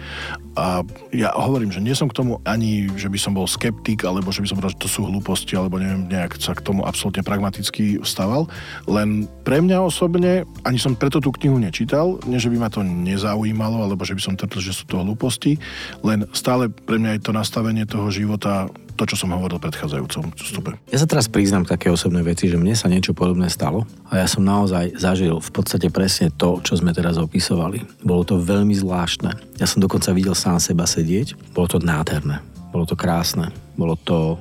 a 0.57 0.83
ja 1.15 1.31
hovorím, 1.31 1.71
že 1.71 1.79
nie 1.79 1.95
som 1.95 2.09
k 2.11 2.17
tomu 2.17 2.43
ani, 2.43 2.91
že 2.99 3.07
by 3.07 3.19
som 3.21 3.33
bol 3.37 3.47
skeptik, 3.47 4.03
alebo 4.03 4.33
že 4.33 4.43
by 4.43 4.47
som 4.49 4.57
povedal, 4.59 4.75
že 4.75 4.83
to 4.83 4.89
sú 4.91 5.01
hlúposti, 5.07 5.55
alebo 5.55 5.79
neviem, 5.79 6.09
nejak 6.09 6.41
sa 6.41 6.51
k 6.51 6.65
tomu 6.65 6.83
absolútne 6.83 7.23
pragmaticky 7.23 8.01
vstával. 8.03 8.51
Len 8.89 9.29
pre 9.47 9.63
mňa 9.63 9.79
osobne, 9.79 10.43
ani 10.67 10.77
som 10.81 10.97
preto 10.97 11.23
tú 11.23 11.31
knihu 11.39 11.55
nečítal, 11.61 12.19
nie 12.27 12.41
že 12.41 12.51
by 12.51 12.57
ma 12.57 12.69
to 12.69 12.83
nezaujímalo, 12.83 13.87
alebo 13.87 14.03
že 14.03 14.17
by 14.17 14.21
som 14.21 14.35
tvrdil, 14.35 14.73
že 14.73 14.75
sú 14.75 14.83
to 14.89 14.99
hlúposti, 14.99 15.55
len 16.03 16.27
stále 16.35 16.67
pre 16.67 16.99
mňa 16.99 17.17
je 17.17 17.23
to 17.23 17.31
nastavenie 17.31 17.85
toho 17.87 18.11
života 18.11 18.67
to, 19.01 19.09
čo 19.09 19.25
som 19.25 19.33
hovoril 19.33 19.57
v 19.57 19.65
predchádzajúcom 19.65 20.23
stupe. 20.37 20.71
Ja 20.93 21.01
sa 21.01 21.09
teraz 21.09 21.25
priznám 21.25 21.65
také 21.65 21.89
osobné 21.89 22.21
veci, 22.21 22.45
že 22.45 22.61
mne 22.61 22.77
sa 22.77 22.85
niečo 22.85 23.17
podobné 23.17 23.49
stalo 23.49 23.89
a 24.13 24.21
ja 24.21 24.29
som 24.29 24.45
naozaj 24.45 24.93
zažil 25.01 25.41
v 25.41 25.49
podstate 25.49 25.89
presne 25.89 26.29
to, 26.29 26.61
čo 26.61 26.77
sme 26.77 26.93
teraz 26.93 27.17
opisovali. 27.17 27.81
Bolo 28.05 28.21
to 28.21 28.37
veľmi 28.37 28.77
zvláštne. 28.77 29.57
Ja 29.57 29.65
som 29.65 29.81
dokonca 29.81 30.13
videl 30.13 30.37
sám 30.37 30.61
seba 30.61 30.85
sedieť. 30.85 31.33
Bolo 31.57 31.65
to 31.65 31.77
nádherné. 31.81 32.45
Bolo 32.69 32.85
to 32.85 32.93
krásne. 32.93 33.49
Bolo 33.73 33.97
to... 33.97 34.37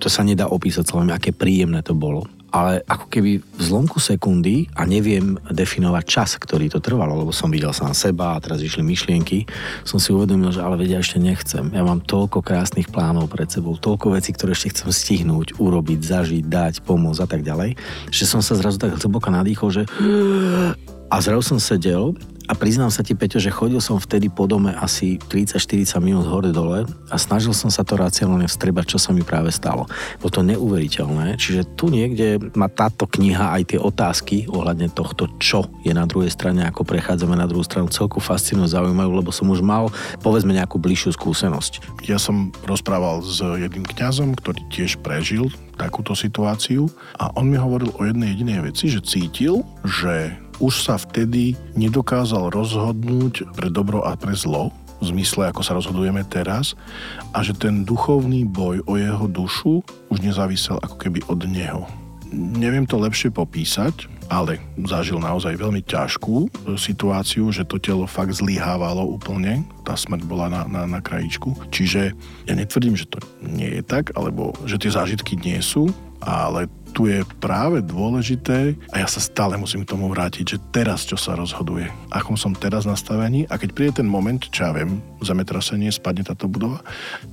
To 0.00 0.08
sa 0.08 0.24
nedá 0.24 0.48
opísať 0.48 0.88
celé, 0.88 1.12
aké 1.12 1.28
príjemné 1.28 1.84
to 1.84 1.92
bolo 1.92 2.24
ale 2.50 2.82
ako 2.86 3.06
keby 3.06 3.40
v 3.40 3.62
zlomku 3.62 4.02
sekundy 4.02 4.66
a 4.74 4.86
neviem 4.86 5.38
definovať 5.50 6.04
čas, 6.06 6.30
ktorý 6.36 6.66
to 6.70 6.82
trvalo, 6.82 7.14
lebo 7.22 7.30
som 7.30 7.50
videl 7.50 7.70
sám 7.70 7.94
seba 7.94 8.34
a 8.36 8.42
teraz 8.42 8.58
išli 8.58 8.82
myšlienky, 8.82 9.46
som 9.86 10.02
si 10.02 10.10
uvedomil, 10.10 10.50
že 10.50 10.62
ale 10.62 10.78
vedia 10.78 10.98
ešte 10.98 11.22
nechcem. 11.22 11.70
Ja 11.70 11.86
mám 11.86 12.02
toľko 12.02 12.42
krásnych 12.42 12.90
plánov 12.90 13.30
pred 13.30 13.46
sebou, 13.46 13.78
toľko 13.78 14.18
vecí, 14.18 14.34
ktoré 14.34 14.52
ešte 14.54 14.74
chcem 14.74 14.90
stihnúť, 14.90 15.56
urobiť, 15.62 16.00
zažiť, 16.02 16.44
dať, 16.46 16.74
pomôcť 16.82 17.22
a 17.22 17.28
tak 17.30 17.46
ďalej, 17.46 17.78
že 18.10 18.24
som 18.26 18.42
sa 18.42 18.58
zrazu 18.58 18.82
tak 18.82 18.98
hlboko 18.98 19.30
nadýchol, 19.30 19.68
že 19.70 19.82
a 21.14 21.16
zrazu 21.18 21.54
som 21.54 21.58
sedel 21.62 22.14
A 22.50 22.58
priznám 22.58 22.90
sa 22.90 23.06
ti, 23.06 23.14
Peťo, 23.14 23.38
že 23.38 23.54
chodil 23.54 23.78
som 23.78 24.02
vtedy 24.02 24.26
po 24.26 24.50
dome 24.50 24.74
asi 24.74 25.22
30-40 25.22 26.02
minút 26.02 26.26
hore 26.26 26.50
dole 26.50 26.82
a 27.06 27.14
snažil 27.14 27.54
som 27.54 27.70
sa 27.70 27.86
to 27.86 27.94
racionálne 27.94 28.50
vstrebať, 28.50 28.90
čo 28.90 28.98
sa 28.98 29.14
mi 29.14 29.22
práve 29.22 29.54
stalo. 29.54 29.86
Bolo 30.18 30.34
to 30.34 30.42
neuveriteľné. 30.42 31.38
Čiže 31.38 31.78
tu 31.78 31.94
niekde 31.94 32.42
má 32.58 32.66
táto 32.66 33.06
kniha 33.06 33.54
aj 33.54 33.62
tie 33.70 33.78
otázky 33.78 34.50
ohľadne 34.50 34.90
tohto, 34.90 35.30
čo 35.38 35.70
je 35.86 35.94
na 35.94 36.10
druhej 36.10 36.34
strane, 36.34 36.66
ako 36.66 36.82
prechádzame 36.82 37.38
na 37.38 37.46
druhú 37.46 37.62
stranu, 37.62 37.86
celku 37.86 38.18
fascinujú, 38.18 38.66
zaujímajú, 38.66 39.10
lebo 39.14 39.30
som 39.30 39.46
už 39.46 39.62
mal, 39.62 39.86
povedzme, 40.18 40.50
nejakú 40.50 40.82
bližšiu 40.82 41.14
skúsenosť. 41.14 42.02
Ja 42.10 42.18
som 42.18 42.50
rozprával 42.66 43.22
s 43.22 43.38
jedným 43.38 43.86
kňazom, 43.86 44.34
ktorý 44.34 44.58
tiež 44.74 44.98
prežil 45.06 45.54
takúto 45.78 46.18
situáciu 46.18 46.90
a 47.14 47.30
on 47.38 47.46
mi 47.46 47.54
hovoril 47.54 47.94
o 47.94 48.02
jednej 48.02 48.34
jedinej 48.34 48.74
veci, 48.74 48.90
že 48.90 49.00
cítil, 49.06 49.62
že 49.86 50.34
už 50.60 50.84
sa 50.84 51.00
vtedy 51.00 51.56
nedokázal 51.72 52.52
rozhodnúť 52.52 53.48
pre 53.56 53.72
dobro 53.72 54.04
a 54.04 54.14
pre 54.14 54.36
zlo, 54.36 54.70
v 55.00 55.16
zmysle, 55.16 55.48
ako 55.48 55.64
sa 55.64 55.72
rozhodujeme 55.72 56.20
teraz, 56.28 56.76
a 57.32 57.40
že 57.40 57.56
ten 57.56 57.88
duchovný 57.88 58.44
boj 58.44 58.84
o 58.84 59.00
jeho 59.00 59.26
dušu 59.26 59.80
už 60.12 60.18
nezávisel 60.20 60.76
ako 60.84 60.96
keby 61.00 61.24
od 61.32 61.40
neho. 61.48 61.88
Neviem 62.30 62.86
to 62.86 63.00
lepšie 63.00 63.32
popísať, 63.32 64.06
ale 64.30 64.62
zažil 64.86 65.18
naozaj 65.18 65.58
veľmi 65.58 65.82
ťažkú 65.82 66.46
situáciu, 66.78 67.50
že 67.50 67.66
to 67.66 67.82
telo 67.82 68.06
fakt 68.06 68.30
zlyhávalo 68.38 69.02
úplne, 69.02 69.66
tá 69.82 69.98
smrť 69.98 70.22
bola 70.22 70.46
na, 70.46 70.62
na, 70.70 70.86
na 70.86 71.00
krajičku. 71.02 71.58
Čiže 71.74 72.14
ja 72.46 72.54
netvrdím, 72.54 72.94
že 72.94 73.10
to 73.10 73.18
nie 73.42 73.66
je 73.66 73.82
tak, 73.82 74.14
alebo 74.14 74.54
že 74.70 74.78
tie 74.78 74.94
zážitky 74.94 75.34
nie 75.34 75.58
sú, 75.58 75.90
ale 76.22 76.70
tu 76.90 77.06
je 77.06 77.22
práve 77.38 77.80
dôležité, 77.80 78.74
a 78.90 79.02
ja 79.02 79.08
sa 79.08 79.22
stále 79.22 79.56
musím 79.56 79.86
k 79.86 79.96
tomu 79.96 80.10
vrátiť, 80.10 80.44
že 80.44 80.62
teraz 80.74 81.06
čo 81.06 81.16
sa 81.16 81.38
rozhoduje, 81.38 81.86
akom 82.10 82.34
som 82.34 82.54
teraz 82.54 82.86
nastavený 82.86 83.46
a 83.48 83.56
keď 83.56 83.70
príde 83.72 83.92
ten 84.02 84.08
moment, 84.10 84.42
čo 84.42 84.68
ja 84.68 84.72
viem, 84.74 85.00
zemetrasenie, 85.22 85.90
spadne 85.90 86.26
táto 86.26 86.50
budova 86.50 86.82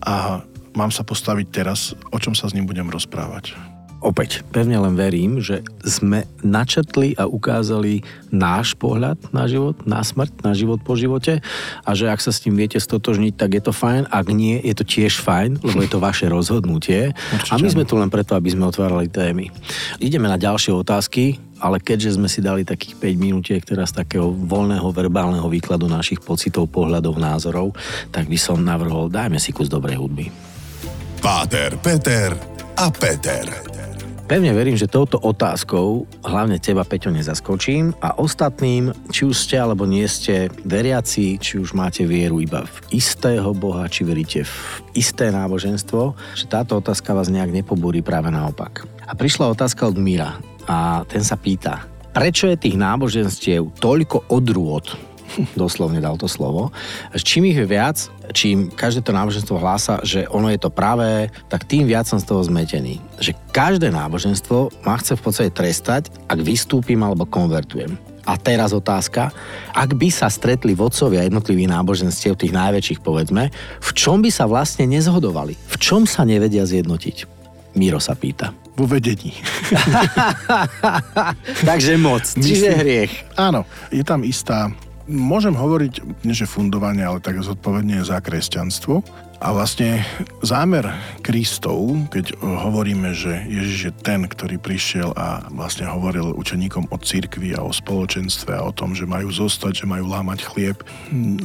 a 0.05 0.45
mám 0.77 0.93
sa 0.93 1.01
postaviť 1.01 1.47
teraz, 1.49 1.97
o 2.13 2.17
čom 2.21 2.37
sa 2.37 2.47
s 2.47 2.53
ním 2.53 2.69
budem 2.69 2.87
rozprávať. 2.87 3.76
Opäť, 3.97 4.45
pevne 4.53 4.77
len 4.77 4.93
verím, 4.93 5.41
že 5.41 5.65
sme 5.81 6.29
načrtli 6.45 7.17
a 7.17 7.25
ukázali 7.25 8.05
náš 8.29 8.77
pohľad 8.77 9.17
na 9.33 9.49
život, 9.49 9.73
na 9.89 10.05
smrť, 10.05 10.45
na 10.45 10.53
život 10.53 10.77
po 10.85 10.93
živote 10.93 11.41
a 11.81 11.89
že 11.97 12.05
ak 12.05 12.21
sa 12.21 12.29
s 12.29 12.45
tým 12.45 12.53
viete 12.53 12.77
stotožniť, 12.77 13.33
tak 13.33 13.57
je 13.57 13.61
to 13.65 13.73
fajn, 13.73 14.05
ak 14.13 14.27
nie, 14.29 14.61
je 14.61 14.73
to 14.77 14.85
tiež 14.85 15.17
fajn, 15.17 15.65
lebo 15.65 15.81
je 15.81 15.89
to 15.89 15.97
vaše 15.97 16.29
rozhodnutie. 16.29 17.09
Určite. 17.09 17.53
A 17.53 17.55
my 17.57 17.67
sme 17.73 17.89
tu 17.89 17.97
len 17.97 18.13
preto, 18.13 18.37
aby 18.37 18.53
sme 18.53 18.69
otvárali 18.69 19.09
témy. 19.09 19.49
Ideme 19.97 20.29
na 20.29 20.37
ďalšie 20.37 20.77
otázky, 20.77 21.41
ale 21.57 21.81
keďže 21.81 22.21
sme 22.21 22.29
si 22.29 22.37
dali 22.37 22.61
takých 22.61 23.01
5 23.01 23.17
minútiek 23.17 23.65
teraz 23.65 23.89
takého 23.89 24.29
voľného 24.29 24.93
verbálneho 24.93 25.49
výkladu 25.49 25.89
našich 25.89 26.21
pocitov, 26.21 26.69
pohľadov, 26.69 27.17
názorov, 27.17 27.73
tak 28.13 28.29
by 28.29 28.37
som 28.37 28.61
navrhol, 28.61 29.09
dajme 29.09 29.41
si 29.41 29.49
kus 29.49 29.65
dobrej 29.65 29.97
hudby. 29.97 30.29
Páter, 31.17 31.81
Peter 31.81 32.37
a 32.77 32.93
Peter. 32.93 33.76
Pevne 34.27 34.51
verím, 34.51 34.75
že 34.75 34.91
touto 34.91 35.15
otázkou 35.23 36.03
hlavne 36.27 36.59
teba, 36.59 36.83
Peťo, 36.83 37.15
nezaskočím 37.15 37.95
a 38.03 38.19
ostatným, 38.19 38.91
či 39.07 39.23
už 39.23 39.31
ste 39.31 39.55
alebo 39.55 39.87
nie 39.87 40.03
ste 40.03 40.51
veriaci, 40.67 41.39
či 41.39 41.55
už 41.55 41.71
máte 41.71 42.03
vieru 42.03 42.43
iba 42.43 42.67
v 42.67 42.99
istého 42.99 43.55
Boha, 43.55 43.87
či 43.87 44.03
veríte 44.03 44.43
v 44.43 44.55
isté 44.99 45.31
náboženstvo, 45.31 46.11
že 46.35 46.43
táto 46.51 46.75
otázka 46.75 47.15
vás 47.15 47.31
nejak 47.31 47.55
nepobúri 47.55 48.03
práve 48.03 48.27
naopak. 48.27 48.83
A 49.07 49.15
prišla 49.15 49.55
otázka 49.55 49.87
od 49.87 49.95
Mira 49.95 50.35
a 50.67 51.07
ten 51.07 51.23
sa 51.23 51.39
pýta, 51.39 51.87
prečo 52.11 52.51
je 52.51 52.59
tých 52.59 52.75
náboženstiev 52.75 53.79
toľko 53.79 54.27
odrôd 54.27 54.91
doslovne 55.59 55.99
dal 55.99 56.15
to 56.15 56.25
slovo. 56.29 56.71
Čím 57.15 57.51
ich 57.51 57.57
je 57.57 57.67
viac, 57.67 57.97
čím 58.31 58.71
každé 58.71 59.03
to 59.03 59.15
náboženstvo 59.15 59.55
hlása, 59.59 59.99
že 60.03 60.27
ono 60.31 60.51
je 60.51 60.59
to 60.59 60.71
pravé, 60.71 61.29
tak 61.51 61.67
tým 61.67 61.87
viac 61.87 62.07
som 62.07 62.19
z 62.19 62.27
toho 62.27 62.41
zmetený. 62.43 62.99
Že 63.19 63.35
každé 63.51 63.87
náboženstvo 63.91 64.83
ma 64.83 64.95
chce 64.99 65.15
v 65.19 65.23
podstate 65.23 65.51
trestať, 65.51 66.09
ak 66.27 66.39
vystúpim 66.41 66.99
alebo 67.03 67.27
konvertujem. 67.27 67.95
A 68.27 68.35
teraz 68.35 68.75
otázka, 68.75 69.31
ak 69.71 69.95
by 69.95 70.11
sa 70.11 70.27
stretli 70.27 70.75
vodcovia 70.75 71.23
jednotlivých 71.23 71.71
náboženstiev, 71.71 72.35
tých 72.35 72.51
najväčších 72.51 72.99
povedzme, 72.99 73.47
v 73.79 73.89
čom 73.95 74.19
by 74.19 74.27
sa 74.27 74.43
vlastne 74.51 74.83
nezhodovali? 74.83 75.55
V 75.55 75.75
čom 75.79 76.03
sa 76.03 76.27
nevedia 76.27 76.67
zjednotiť? 76.67 77.39
Miro 77.79 78.03
sa 78.03 78.19
pýta. 78.19 78.51
Vo 78.75 78.83
vedení. 78.83 79.31
Takže 81.71 81.95
moc, 81.95 82.27
čiže 82.27 82.75
hriech. 82.83 83.13
Áno, 83.39 83.63
je 83.95 84.03
tam 84.03 84.27
istá 84.27 84.75
Môžem 85.07 85.55
hovoriť, 85.55 86.23
nie 86.27 86.35
že 86.35 86.43
fundovanie, 86.43 87.07
ale 87.07 87.23
tak 87.23 87.39
zodpovedne 87.39 88.03
za 88.03 88.19
kresťanstvo. 88.19 89.07
A 89.37 89.53
vlastne 89.53 90.01
zámer 90.41 90.89
Kristov, 91.21 91.93
keď 92.09 92.33
hovoríme, 92.41 93.13
že 93.13 93.45
Ježiš 93.45 93.79
je 93.85 93.93
ten, 94.01 94.25
ktorý 94.25 94.57
prišiel 94.57 95.13
a 95.13 95.45
vlastne 95.53 95.85
hovoril 95.85 96.33
učeníkom 96.33 96.89
o 96.89 96.97
cirkvi 96.97 97.53
a 97.53 97.61
o 97.61 97.69
spoločenstve 97.69 98.57
a 98.57 98.65
o 98.65 98.73
tom, 98.73 98.97
že 98.97 99.05
majú 99.05 99.29
zostať, 99.29 99.85
že 99.85 99.85
majú 99.85 100.09
lámať 100.09 100.41
chlieb, 100.41 100.81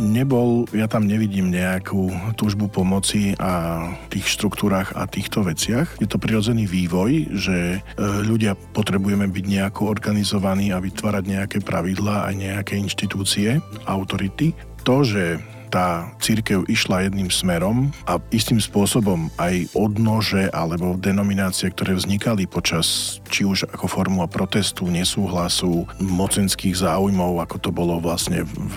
nebol, 0.01 0.65
ja 0.73 0.89
tam 0.89 1.05
nevidím 1.05 1.53
nejakú 1.53 2.09
túžbu 2.41 2.73
pomoci 2.73 3.37
a 3.37 3.85
tých 4.09 4.25
štruktúrach 4.41 4.97
a 4.97 5.05
týchto 5.05 5.45
veciach. 5.45 6.01
Je 6.01 6.09
to 6.09 6.17
prirodzený 6.17 6.65
vývoj, 6.65 7.29
že 7.37 7.57
e, 7.77 7.81
ľudia 8.25 8.57
potrebujeme 8.73 9.29
byť 9.29 9.45
nejako 9.45 9.93
organizovaní 9.93 10.73
a 10.73 10.81
vytvárať 10.81 11.25
nejaké 11.29 11.59
pravidlá 11.61 12.25
a 12.25 12.33
nejaké 12.33 12.81
inštitúcie, 12.81 13.61
autority. 13.85 14.57
To, 14.83 15.07
že 15.07 15.39
tá 15.73 16.13
církev 16.21 16.69
išla 16.69 17.09
jedným 17.09 17.33
smerom 17.33 17.89
a 18.05 18.21
istým 18.29 18.61
spôsobom 18.61 19.33
aj 19.41 19.73
odnože 19.73 20.53
alebo 20.53 21.01
denominácie, 21.01 21.73
ktoré 21.73 21.97
vznikali 21.97 22.45
počas 22.45 23.19
či 23.33 23.49
už 23.49 23.65
ako 23.73 23.89
formu 23.89 24.21
protestu, 24.29 24.87
nesúhlasu, 24.93 25.89
mocenských 25.99 26.85
záujmov, 26.85 27.41
ako 27.41 27.57
to 27.59 27.71
bolo 27.73 27.97
vlastne 27.99 28.45
v 28.45 28.77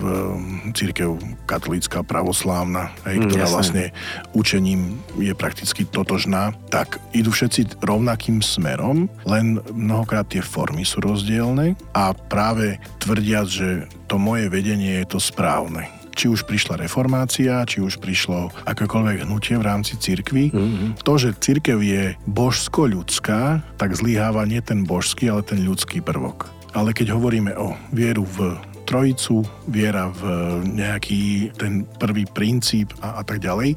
církev 0.72 1.16
katolícka 1.44 2.00
pravoslávna, 2.00 2.92
hej, 3.04 3.16
mm, 3.20 3.24
ktorá 3.28 3.44
jasne. 3.44 3.54
vlastne 3.54 3.84
učením 4.32 4.80
je 5.20 5.32
prakticky 5.36 5.84
totožná, 5.84 6.56
tak 6.72 7.00
idú 7.12 7.32
všetci 7.32 7.84
rovnakým 7.84 8.40
smerom, 8.40 9.12
len 9.28 9.60
mnohokrát 9.72 10.26
tie 10.28 10.40
formy 10.40 10.82
sú 10.82 11.04
rozdielne 11.04 11.76
a 11.92 12.12
práve 12.12 12.80
tvrdia, 13.00 13.44
že 13.44 13.86
to 14.06 14.16
moje 14.16 14.48
vedenie 14.48 15.02
je 15.02 15.16
to 15.16 15.18
správne 15.20 15.95
či 16.16 16.32
už 16.32 16.48
prišla 16.48 16.80
reformácia, 16.80 17.60
či 17.68 17.84
už 17.84 18.00
prišlo 18.00 18.48
akékoľvek 18.64 19.28
hnutie 19.28 19.60
v 19.60 19.66
rámci 19.68 20.00
cirkvy. 20.00 20.48
Mm-hmm. 20.48 21.04
To, 21.04 21.14
že 21.20 21.36
cirkev 21.36 21.84
je 21.84 22.16
božsko-ľudská, 22.24 23.60
tak 23.76 23.92
zlyháva 23.92 24.48
nie 24.48 24.64
ten 24.64 24.88
božský, 24.88 25.28
ale 25.28 25.44
ten 25.44 25.60
ľudský 25.60 26.00
prvok. 26.00 26.48
Ale 26.72 26.96
keď 26.96 27.12
hovoríme 27.12 27.52
o 27.60 27.76
vieru 27.92 28.24
v 28.24 28.56
trojicu, 28.86 29.42
viera 29.66 30.08
v 30.14 30.22
nejaký 30.62 31.50
ten 31.58 31.82
prvý 31.98 32.22
princíp 32.24 32.94
a, 33.02 33.20
a 33.20 33.22
tak 33.26 33.42
ďalej. 33.42 33.74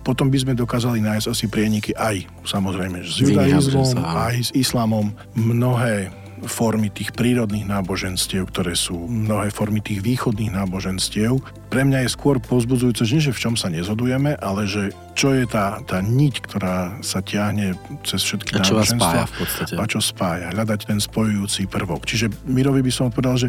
Potom 0.00 0.32
by 0.32 0.38
sme 0.40 0.52
dokázali 0.56 1.04
nájsť 1.04 1.28
asi 1.28 1.46
prieniky 1.46 1.92
aj 1.92 2.24
samozrejme 2.48 3.04
s 3.04 3.20
judaizmom, 3.20 4.00
aj 4.00 4.36
s 4.48 4.50
islamom. 4.56 5.12
Mnohé 5.36 6.08
formy 6.44 6.92
tých 6.92 7.16
prírodných 7.16 7.64
náboženstiev, 7.64 8.52
ktoré 8.52 8.76
sú 8.76 9.08
mnohé 9.08 9.48
formy 9.48 9.80
tých 9.80 10.04
východných 10.04 10.52
náboženstiev. 10.52 11.40
Pre 11.72 11.82
mňa 11.82 12.04
je 12.04 12.10
skôr 12.12 12.36
pozbudzujúce, 12.36 13.08
že, 13.08 13.30
že 13.30 13.32
v 13.32 13.40
čom 13.40 13.54
sa 13.56 13.72
nezhodujeme, 13.72 14.36
ale 14.36 14.68
že 14.68 14.92
čo 15.16 15.32
je 15.32 15.48
tá, 15.48 15.80
tá 15.88 16.04
niť, 16.04 16.34
ktorá 16.44 17.00
sa 17.00 17.24
ťahne 17.24 17.80
cez 18.04 18.20
všetky 18.20 18.60
a 18.60 18.60
čo 18.60 18.76
náboženstva. 18.76 19.24
v 19.24 19.34
podstate. 19.40 19.74
A 19.80 19.84
čo 19.88 20.00
spája. 20.04 20.52
Hľadať 20.52 20.80
ten 20.92 21.00
spojujúci 21.00 21.64
prvok. 21.72 22.04
Čiže 22.04 22.28
Mirovi 22.44 22.84
by 22.84 22.92
som 22.92 23.08
odpovedal, 23.08 23.48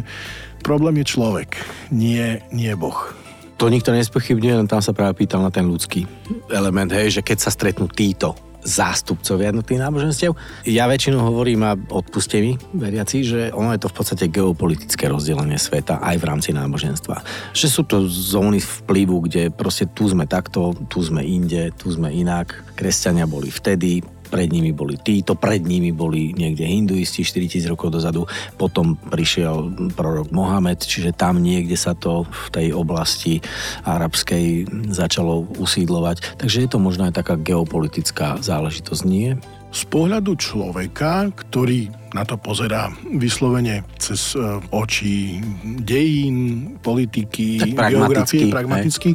problém 0.64 1.04
je 1.04 1.12
človek, 1.12 1.60
nie, 1.92 2.40
nie 2.50 2.72
Boh. 2.72 3.12
To 3.58 3.66
nikto 3.66 3.90
nespochybňuje, 3.90 4.54
len 4.64 4.70
tam 4.70 4.78
sa 4.78 4.94
práve 4.94 5.18
pýtal 5.18 5.42
na 5.42 5.50
ten 5.50 5.66
ľudský 5.66 6.06
element, 6.48 6.94
hej, 6.94 7.20
že 7.20 7.22
keď 7.26 7.38
sa 7.42 7.50
stretnú 7.50 7.90
títo 7.90 8.47
zástupcovia 8.68 9.48
jednotlivých 9.48 9.84
náboženstiev. 9.88 10.36
Ja 10.68 10.84
väčšinou 10.84 11.24
hovorím 11.24 11.64
a 11.64 11.72
odpuste 11.74 12.44
mi, 12.44 12.60
veriaci, 12.76 13.24
že 13.24 13.40
ono 13.56 13.72
je 13.72 13.80
to 13.80 13.88
v 13.88 13.96
podstate 13.96 14.24
geopolitické 14.28 15.08
rozdelenie 15.08 15.56
sveta 15.56 16.04
aj 16.04 16.16
v 16.20 16.24
rámci 16.28 16.50
náboženstva. 16.52 17.24
Že 17.56 17.66
sú 17.72 17.82
to 17.88 18.04
zóny 18.04 18.60
vplyvu, 18.60 19.24
kde 19.24 19.42
proste 19.48 19.88
tu 19.88 20.04
sme 20.04 20.28
takto, 20.28 20.76
tu 20.92 21.00
sme 21.00 21.24
inde, 21.24 21.72
tu 21.80 21.88
sme 21.88 22.12
inak. 22.12 22.52
Kresťania 22.76 23.24
boli 23.24 23.48
vtedy, 23.48 24.04
pred 24.28 24.52
nimi 24.52 24.70
boli 24.70 25.00
títo, 25.00 25.34
pred 25.34 25.64
nimi 25.64 25.90
boli 25.90 26.36
niekde 26.36 26.68
hinduisti 26.68 27.24
4000 27.24 27.72
rokov 27.72 27.96
dozadu, 27.96 28.28
potom 28.60 28.94
prišiel 28.94 29.90
prorok 29.96 30.30
Mohamed, 30.30 30.84
čiže 30.84 31.16
tam 31.16 31.40
niekde 31.40 31.74
sa 31.74 31.96
to 31.96 32.28
v 32.28 32.46
tej 32.52 32.68
oblasti 32.76 33.40
arabskej 33.88 34.68
začalo 34.92 35.48
usídlovať. 35.58 36.38
Takže 36.38 36.64
je 36.64 36.68
to 36.70 36.78
možno 36.78 37.08
aj 37.08 37.18
taká 37.18 37.34
geopolitická 37.40 38.38
záležitosť, 38.38 39.02
nie? 39.08 39.40
Z 39.68 39.82
pohľadu 39.92 40.32
človeka, 40.40 41.28
ktorý 41.32 41.92
na 42.16 42.24
to 42.24 42.40
pozerá 42.40 42.88
vyslovene 43.20 43.84
cez 44.00 44.32
e, 44.32 44.40
oči 44.72 45.44
dejín, 45.84 46.36
politiky, 46.80 47.60
Tak 47.60 47.76
pragmaticky, 47.76 48.48
geografie, 48.48 48.52
pragmaticky. 48.52 49.10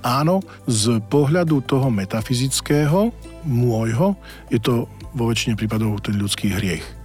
Áno, 0.00 0.40
z 0.64 0.96
pohľadu 1.12 1.60
toho 1.68 1.92
metafyzického, 1.92 3.12
môjho, 3.44 4.16
je 4.48 4.60
to 4.60 4.88
vo 5.12 5.24
väčšine 5.28 5.60
prípadov 5.60 6.00
ten 6.00 6.16
ľudský 6.16 6.56
hriech. 6.56 6.97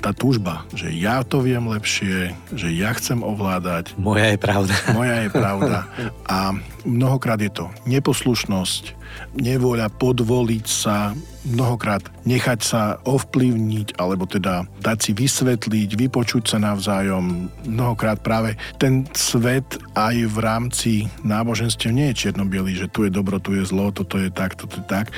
Tá 0.00 0.16
túžba, 0.16 0.64
že 0.72 0.88
ja 0.96 1.20
to 1.20 1.44
viem 1.44 1.60
lepšie, 1.68 2.32
že 2.56 2.72
ja 2.72 2.96
chcem 2.96 3.20
ovládať, 3.20 3.92
Moja 4.00 4.32
je 4.32 4.38
pravda. 4.40 4.74
moja 4.96 5.16
je 5.24 5.28
pravda. 5.28 5.78
A 6.24 6.56
mnohokrát 6.88 7.36
je 7.36 7.52
to 7.52 7.68
neposlušnosť, 7.84 8.96
nevôľa 9.36 9.92
podvoliť 9.92 10.64
sa, 10.64 11.12
mnohokrát 11.44 12.00
nechať 12.24 12.60
sa 12.64 12.82
ovplyvniť, 13.04 14.00
alebo 14.00 14.24
teda 14.24 14.64
dať 14.80 14.98
si 15.04 15.12
vysvetliť, 15.12 15.88
vypočuť 16.00 16.48
sa 16.48 16.58
navzájom. 16.60 17.52
Mnohokrát 17.68 18.24
práve 18.24 18.56
ten 18.80 19.04
svet 19.12 19.76
aj 19.96 20.16
v 20.16 20.36
rámci 20.40 20.92
náboženstiev 21.24 21.92
nie 21.92 22.08
je 22.12 22.28
čierno 22.28 22.48
že 22.72 22.88
tu 22.88 23.04
je 23.04 23.12
dobro, 23.12 23.36
tu 23.36 23.52
je 23.52 23.68
zlo, 23.68 23.92
toto 23.92 24.16
je 24.16 24.32
tak, 24.32 24.56
toto 24.56 24.80
je 24.80 24.86
tak. 24.88 25.12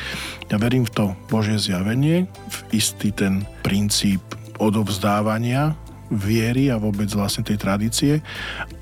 Ja 0.50 0.58
verím 0.58 0.82
v 0.82 0.94
to 0.94 1.04
Božie 1.30 1.58
zjavenie, 1.58 2.26
v 2.50 2.58
istý 2.74 3.14
ten 3.14 3.46
princíp 3.62 4.41
odovzdávania 4.62 5.75
viery 6.12 6.69
a 6.69 6.76
vôbec 6.76 7.09
vlastne 7.16 7.42
tej 7.42 7.57
tradície. 7.57 8.21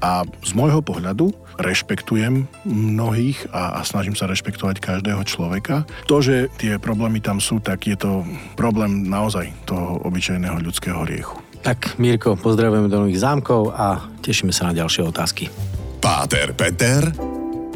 A 0.02 0.26
z 0.42 0.52
môjho 0.58 0.82
pohľadu 0.82 1.30
rešpektujem 1.62 2.50
mnohých 2.66 3.46
a, 3.54 3.78
a 3.78 3.86
snažím 3.86 4.18
sa 4.18 4.26
rešpektovať 4.26 4.82
každého 4.82 5.22
človeka. 5.24 5.86
To, 6.10 6.18
že 6.18 6.50
tie 6.58 6.76
problémy 6.82 7.22
tam 7.22 7.38
sú, 7.38 7.62
tak 7.62 7.86
je 7.86 7.94
to 7.94 8.26
problém 8.58 9.06
naozaj 9.06 9.46
toho 9.64 10.02
obyčajného 10.02 10.58
ľudského 10.58 11.06
hriechu. 11.06 11.38
Tak, 11.60 12.00
Mirko, 12.00 12.40
pozdravujeme 12.40 12.88
do 12.88 13.04
nových 13.06 13.20
zámkov 13.20 13.76
a 13.76 14.00
tešíme 14.24 14.50
sa 14.50 14.72
na 14.72 14.76
ďalšie 14.76 15.04
otázky. 15.04 15.52
Páter 16.00 16.56
Peter 16.56 17.04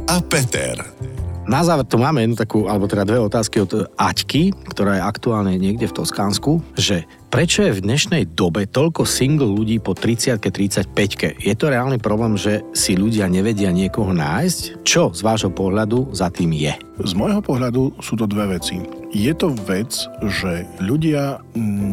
a 0.08 0.16
Peter. 0.24 0.93
Na 1.44 1.60
záver 1.60 1.84
tu 1.84 2.00
máme 2.00 2.24
jednu 2.24 2.40
takú, 2.40 2.72
alebo 2.72 2.88
teda 2.88 3.04
dve 3.04 3.20
otázky 3.20 3.60
od 3.60 3.92
Aťky, 4.00 4.56
ktorá 4.72 4.96
je 4.96 5.02
aktuálne 5.04 5.52
niekde 5.60 5.92
v 5.92 5.96
Toskánsku, 6.00 6.64
že 6.72 7.04
prečo 7.28 7.60
je 7.60 7.76
v 7.76 7.84
dnešnej 7.84 8.32
dobe 8.32 8.64
toľko 8.64 9.04
single 9.04 9.52
ľudí 9.52 9.76
po 9.76 9.92
30 9.92 10.40
35 10.40 10.88
Je 11.44 11.52
to 11.52 11.68
reálny 11.68 12.00
problém, 12.00 12.40
že 12.40 12.64
si 12.72 12.96
ľudia 12.96 13.28
nevedia 13.28 13.68
niekoho 13.76 14.16
nájsť? 14.16 14.88
Čo 14.88 15.12
z 15.12 15.20
vášho 15.20 15.52
pohľadu 15.52 16.16
za 16.16 16.32
tým 16.32 16.56
je? 16.56 16.72
Z 17.04 17.12
môjho 17.12 17.44
pohľadu 17.44 18.00
sú 18.00 18.16
to 18.16 18.24
dve 18.24 18.56
veci. 18.56 18.80
Je 19.12 19.36
to 19.36 19.52
vec, 19.68 19.92
že 20.24 20.64
ľudia 20.80 21.44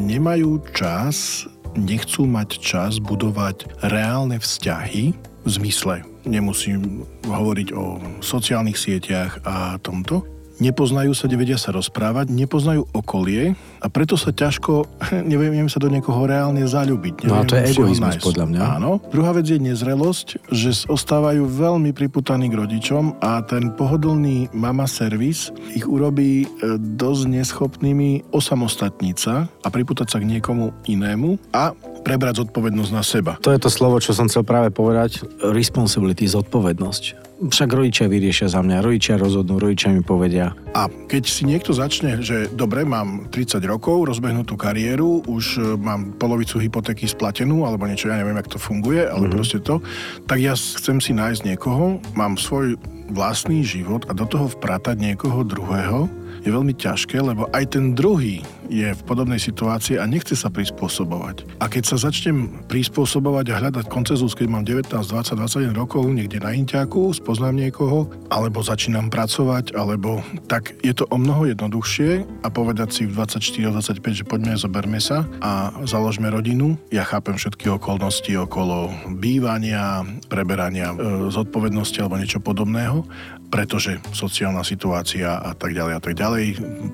nemajú 0.08 0.64
čas, 0.72 1.44
nechcú 1.76 2.28
mať 2.28 2.60
čas 2.60 3.00
budovať 3.00 3.68
reálne 3.86 4.38
vzťahy 4.40 5.14
v 5.42 5.50
zmysle 5.50 6.06
nemusím 6.26 7.06
hovoriť 7.26 7.68
o 7.74 7.98
sociálnych 8.22 8.78
sieťach 8.78 9.42
a 9.46 9.78
tomto. 9.82 10.26
Nepoznajú 10.62 11.18
sa, 11.18 11.26
nevedia 11.26 11.58
sa 11.58 11.74
rozprávať, 11.74 12.30
nepoznajú 12.30 12.86
okolie 12.94 13.58
a 13.82 13.88
preto 13.90 14.14
sa 14.14 14.30
ťažko, 14.30 14.86
neviem 15.26 15.66
sa 15.66 15.82
do 15.82 15.90
niekoho 15.90 16.30
reálne 16.30 16.62
zaľúbiť. 16.62 17.26
No 17.26 17.42
a 17.42 17.50
to 17.50 17.58
je 17.58 17.66
Neviem 17.66 17.82
egoizmus 17.82 18.14
nájsť. 18.14 18.26
podľa 18.30 18.46
mňa. 18.46 18.62
Áno. 18.78 18.92
Druhá 19.10 19.34
vec 19.34 19.50
je 19.50 19.58
nezrelosť, 19.58 20.54
že 20.54 20.86
ostávajú 20.86 21.50
veľmi 21.50 21.90
priputaní 21.98 22.54
k 22.54 22.62
rodičom 22.62 23.18
a 23.26 23.42
ten 23.42 23.74
pohodlný 23.74 24.54
mama 24.54 24.86
servis 24.86 25.50
ich 25.74 25.90
urobí 25.90 26.46
e, 26.46 26.48
dosť 26.78 27.24
neschopnými 27.26 28.30
osamostatniť 28.30 29.18
sa 29.18 29.50
a 29.50 29.68
priputať 29.74 30.14
sa 30.14 30.22
k 30.22 30.30
niekomu 30.30 30.70
inému 30.86 31.42
a 31.58 31.74
prebrať 32.02 32.46
zodpovednosť 32.46 32.92
na 32.92 33.04
seba. 33.06 33.38
To 33.46 33.54
je 33.54 33.62
to 33.62 33.70
slovo, 33.70 34.02
čo 34.02 34.12
som 34.12 34.28
chcel 34.28 34.42
práve 34.44 34.74
povedať. 34.74 35.22
Responsibility, 35.42 36.26
zodpovednosť. 36.26 37.32
Však 37.42 37.74
rodičia 37.74 38.06
vyriešia 38.06 38.54
za 38.54 38.62
mňa, 38.62 38.86
rodičia 38.86 39.18
rozhodnú, 39.18 39.58
rodičia 39.58 39.90
mi 39.90 40.06
povedia. 40.06 40.54
A 40.78 40.86
keď 40.86 41.24
si 41.26 41.50
niekto 41.50 41.74
začne, 41.74 42.22
že 42.22 42.46
dobre, 42.54 42.86
mám 42.86 43.34
30 43.34 43.58
rokov, 43.66 44.06
rozbehnutú 44.14 44.54
kariéru, 44.54 45.26
už 45.26 45.58
e, 45.58 45.62
mám 45.74 46.14
polovicu 46.22 46.62
hypotéky 46.62 47.10
splatenú, 47.10 47.66
alebo 47.66 47.90
niečo, 47.90 48.14
ja 48.14 48.22
neviem, 48.22 48.38
jak 48.38 48.54
to 48.54 48.62
funguje, 48.62 49.10
ale 49.10 49.26
mm-hmm. 49.26 49.34
proste 49.34 49.58
to, 49.58 49.82
tak 50.30 50.38
ja 50.38 50.54
chcem 50.54 51.02
si 51.02 51.18
nájsť 51.18 51.42
niekoho, 51.50 51.98
mám 52.14 52.38
svoj 52.38 52.78
vlastný 53.10 53.66
život 53.66 54.06
a 54.06 54.14
do 54.14 54.30
toho 54.30 54.46
vpratať 54.46 55.02
niekoho 55.02 55.42
druhého, 55.42 56.06
je 56.46 56.50
veľmi 56.54 56.78
ťažké, 56.78 57.18
lebo 57.26 57.50
aj 57.58 57.74
ten 57.74 57.98
druhý 57.98 58.46
je 58.72 58.96
v 58.96 59.02
podobnej 59.04 59.36
situácii 59.36 60.00
a 60.00 60.08
nechce 60.08 60.32
sa 60.40 60.48
prispôsobovať. 60.48 61.60
A 61.60 61.68
keď 61.68 61.84
sa 61.92 61.98
začnem 62.08 62.64
prispôsobovať 62.72 63.46
a 63.52 63.60
hľadať 63.60 63.86
koncezus, 63.92 64.32
keď 64.32 64.48
mám 64.48 64.64
19, 64.64 64.88
20, 64.88 65.36
21 65.36 65.76
rokov 65.76 66.08
niekde 66.08 66.40
na 66.40 66.56
Inťaku, 66.56 67.12
spoznám 67.12 67.60
niekoho, 67.60 68.08
alebo 68.32 68.64
začínam 68.64 69.12
pracovať, 69.12 69.76
alebo 69.76 70.24
tak 70.48 70.72
je 70.80 70.96
to 70.96 71.04
o 71.12 71.20
mnoho 71.20 71.52
jednoduchšie 71.52 72.24
a 72.42 72.48
povedať 72.48 72.90
si 72.96 73.04
v 73.04 73.20
24, 73.20 73.76
25, 73.76 74.00
že 74.16 74.24
poďme, 74.24 74.56
zoberme 74.56 75.04
sa 75.04 75.28
a 75.44 75.76
založme 75.84 76.32
rodinu. 76.32 76.80
Ja 76.96 77.04
chápem 77.04 77.36
všetky 77.36 77.68
okolnosti 77.76 78.32
okolo 78.40 78.88
bývania, 79.20 80.08
preberania 80.32 80.96
e, 80.96 81.28
zodpovednosti 81.28 82.00
alebo 82.00 82.16
niečo 82.16 82.40
podobného, 82.40 83.04
pretože 83.52 84.00
sociálna 84.16 84.64
situácia 84.64 85.36
a 85.44 85.52
tak 85.52 85.76
ďalej 85.76 85.94
a 86.00 86.02
tak 86.02 86.16
ďalej, 86.16 86.46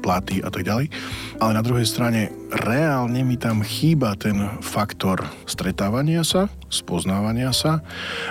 platy 0.02 0.42
a 0.42 0.50
tak 0.50 0.66
ďalej. 0.66 0.90
Ale 1.38 1.52
na 1.54 1.62
druhej 1.68 1.84
strane 1.84 2.32
reálne 2.64 3.28
mi 3.28 3.36
tam 3.36 3.60
chýba 3.60 4.16
ten 4.16 4.40
faktor 4.64 5.28
stretávania 5.44 6.24
sa, 6.24 6.48
spoznávania 6.72 7.52
sa, 7.52 7.84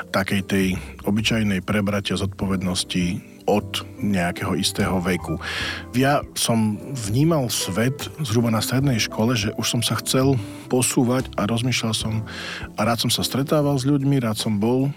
takej 0.09 0.41
tej 0.49 0.67
obyčajnej 1.05 1.61
prebratia 1.61 2.17
zodpovednosti 2.17 3.36
od 3.47 3.87
nejakého 4.03 4.59
istého 4.59 4.99
veku. 5.01 5.39
Ja 5.95 6.21
som 6.35 6.77
vnímal 7.09 7.49
svet 7.49 8.11
zhruba 8.21 8.51
na 8.51 8.61
strednej 8.61 8.99
škole, 8.99 9.39
že 9.39 9.55
už 9.55 9.67
som 9.67 9.83
sa 9.83 9.97
chcel 10.03 10.35
posúvať 10.67 11.31
a 11.39 11.47
rozmýšľal 11.47 11.95
som 11.95 12.27
a 12.75 12.81
rád 12.83 13.07
som 13.07 13.11
sa 13.11 13.23
stretával 13.23 13.79
s 13.79 13.87
ľuďmi, 13.87 14.19
rád 14.19 14.37
som 14.37 14.59
bol 14.59 14.91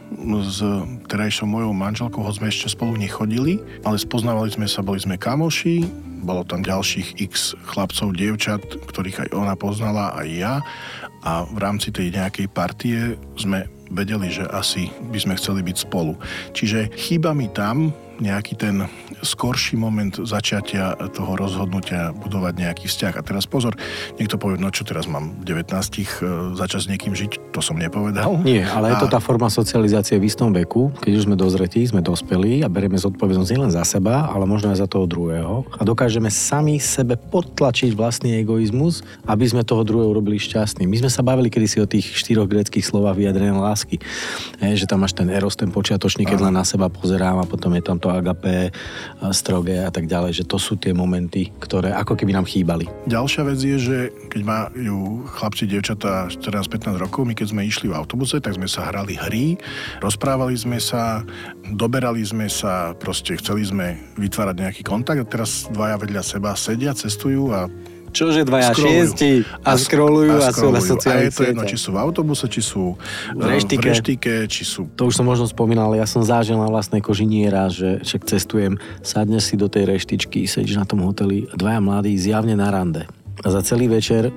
s 0.43 0.59
terajšou 1.07 1.45
mojou 1.45 1.71
manželkou, 1.71 2.25
ho 2.25 2.33
sme 2.33 2.49
ešte 2.49 2.73
spolu 2.73 2.97
nechodili, 2.97 3.61
ale 3.85 4.01
spoznávali 4.01 4.49
sme 4.49 4.65
sa, 4.65 4.81
boli 4.81 4.97
sme 4.97 5.15
kamoši, 5.15 5.85
bolo 6.25 6.43
tam 6.43 6.65
ďalších 6.65 7.21
x 7.31 7.55
chlapcov, 7.69 8.11
dievčat, 8.17 8.61
ktorých 8.89 9.29
aj 9.29 9.29
ona 9.31 9.55
poznala, 9.55 10.11
aj 10.19 10.27
ja 10.27 10.55
a 11.23 11.43
v 11.47 11.57
rámci 11.59 11.91
tej 11.91 12.15
nejakej 12.15 12.47
partie 12.51 13.15
sme 13.35 13.67
vedeli, 13.89 14.29
že 14.29 14.45
asi 14.49 14.93
by 15.09 15.17
sme 15.17 15.33
chceli 15.35 15.61
byť 15.65 15.77
spolu. 15.89 16.13
Čiže 16.53 16.93
chýba 16.95 17.33
mi 17.33 17.49
tam 17.49 17.89
nejaký 18.19 18.53
ten 18.55 18.85
skorší 19.23 19.75
moment 19.75 20.15
začiatia 20.15 20.95
toho 21.11 21.35
rozhodnutia 21.35 22.15
budovať 22.15 22.53
nejaký 22.55 22.85
vzťah. 22.87 23.19
A 23.19 23.21
teraz 23.25 23.47
pozor, 23.47 23.75
niekto 24.19 24.39
povie, 24.39 24.59
no 24.59 24.71
čo 24.71 24.87
teraz 24.87 25.07
mám 25.07 25.39
19 25.43 25.71
e, 25.71 26.05
začať 26.55 26.79
s 26.79 26.87
niekým 26.87 27.13
žiť, 27.15 27.51
to 27.51 27.59
som 27.59 27.75
nepovedal. 27.79 28.39
Nie, 28.43 28.67
ale 28.67 28.95
je 28.95 28.97
to 29.03 29.07
A- 29.11 29.13
tá 29.15 29.19
forma 29.19 29.47
socializácie 29.51 30.19
v 30.19 30.27
istom 30.27 30.51
veku, 30.51 30.91
keď 31.03 31.11
už 31.19 31.23
sme 31.27 31.35
dozretí, 31.39 31.83
sme 31.83 32.03
dospelí 32.03 32.63
a 32.63 32.67
berieme 32.71 32.99
zodpovednosť 32.99 33.49
nielen 33.51 33.71
za 33.71 33.83
seba, 33.83 34.27
ale 34.29 34.43
možno 34.47 34.71
aj 34.71 34.83
za 34.83 34.87
toho 34.87 35.07
druhého 35.07 35.67
a 35.75 35.81
dokážeme 35.83 36.27
sami 36.31 36.77
sebe 36.79 37.15
podtlačiť 37.15 37.95
vlastný 37.95 38.39
egoizmus, 38.39 39.01
aby 39.27 39.47
sme 39.47 39.67
toho 39.67 39.83
druhého 39.83 40.11
urobili 40.11 40.39
šťastný. 40.39 40.87
My 40.87 40.99
sme 40.99 41.11
sa 41.11 41.23
bavili 41.23 41.51
kedysi 41.51 41.79
o 41.83 41.87
tých 41.89 42.15
štyroch 42.15 42.47
greckých 42.47 42.83
slovách 42.83 43.19
vyjadrené 43.19 43.55
lásky, 43.55 43.99
Hej, 44.59 44.83
že 44.83 44.89
tam 44.91 45.03
máš 45.03 45.15
ten 45.15 45.31
eros, 45.31 45.55
ten 45.55 45.71
počiatočný, 45.71 46.27
keď 46.27 46.49
len 46.49 46.55
na 46.55 46.67
seba 46.67 46.91
pozerám 46.91 47.39
a 47.39 47.45
potom 47.47 47.71
je 47.75 47.83
tam 47.83 47.95
to 47.95 48.08
agape, 48.11 48.73
stroge 49.31 49.77
a 49.77 49.91
tak 49.93 50.09
ďalej, 50.09 50.41
že 50.41 50.47
to 50.49 50.57
sú 50.57 50.75
tie 50.75 50.91
momenty, 50.95 51.53
ktoré 51.61 51.93
ako 51.93 52.17
keby 52.17 52.33
nám 52.33 52.49
chýbali. 52.49 52.89
Ďalšia 53.05 53.43
vec 53.45 53.59
je, 53.61 53.77
že 53.77 53.97
keď 54.33 54.41
majú 54.43 55.25
chlapci, 55.29 55.69
dievčatá 55.69 56.31
14-15 56.33 56.97
rokov, 56.97 57.27
my 57.27 57.37
keď 57.37 57.47
sme 57.53 57.67
išli 57.67 57.91
v 57.91 57.97
autobuse, 57.97 58.41
tak 58.41 58.57
sme 58.57 58.65
sa 58.65 58.89
hrali 58.89 59.13
hry, 59.13 59.59
rozprávali 60.01 60.57
sme 60.57 60.81
sa, 60.81 61.21
doberali 61.75 62.25
sme 62.25 62.49
sa, 62.49 62.97
proste 62.97 63.37
chceli 63.37 63.67
sme 63.67 63.99
vytvárať 64.17 64.55
nejaký 64.57 64.81
kontakt 64.81 65.21
a 65.21 65.27
teraz 65.27 65.69
dvaja 65.69 66.01
vedľa 66.01 66.23
seba 66.25 66.57
sedia, 66.57 66.95
cestujú 66.95 67.53
a 67.53 67.69
Čože 68.09 68.41
dvaja 68.45 68.73
scrollujú. 68.73 68.89
šiesti 68.89 69.31
a 69.61 69.71
scrollujú 69.77 70.35
a, 70.37 70.39
sú 70.39 70.43
na 70.43 70.51
scrollujú. 70.51 70.75
A 70.75 70.79
je 70.79 70.89
sociálnych 70.89 71.33
to 71.33 71.43
jedno, 71.45 71.63
či 71.65 71.77
sú 71.77 71.89
v 71.93 71.97
autobuse, 72.01 72.45
či 72.49 72.61
sú 72.61 72.83
V 73.37 73.43
reštike. 73.45 73.85
v 73.85 73.91
reštike 73.93 74.31
či 74.49 74.63
sú 74.65 74.89
To 74.97 75.07
už 75.07 75.13
som 75.21 75.25
možno 75.25 75.45
spomínal, 75.45 75.93
ale 75.93 76.01
ja 76.01 76.07
som 76.09 76.25
zážil 76.25 76.57
na 76.57 76.67
vlastnej 76.67 76.99
koži 76.99 77.29
že 77.69 78.01
však 78.01 78.21
cestujem, 78.25 78.81
sadneš 79.05 79.53
si 79.53 79.55
do 79.55 79.69
tej 79.69 79.85
reštičky, 79.85 80.49
sedíš 80.49 80.81
na 80.81 80.85
tom 80.89 81.05
hoteli, 81.05 81.45
dvaja 81.53 81.79
mladí 81.79 82.17
zjavne 82.17 82.57
na 82.57 82.73
rande. 82.73 83.05
A 83.45 83.47
za 83.53 83.61
celý 83.63 83.87
večer 83.87 84.33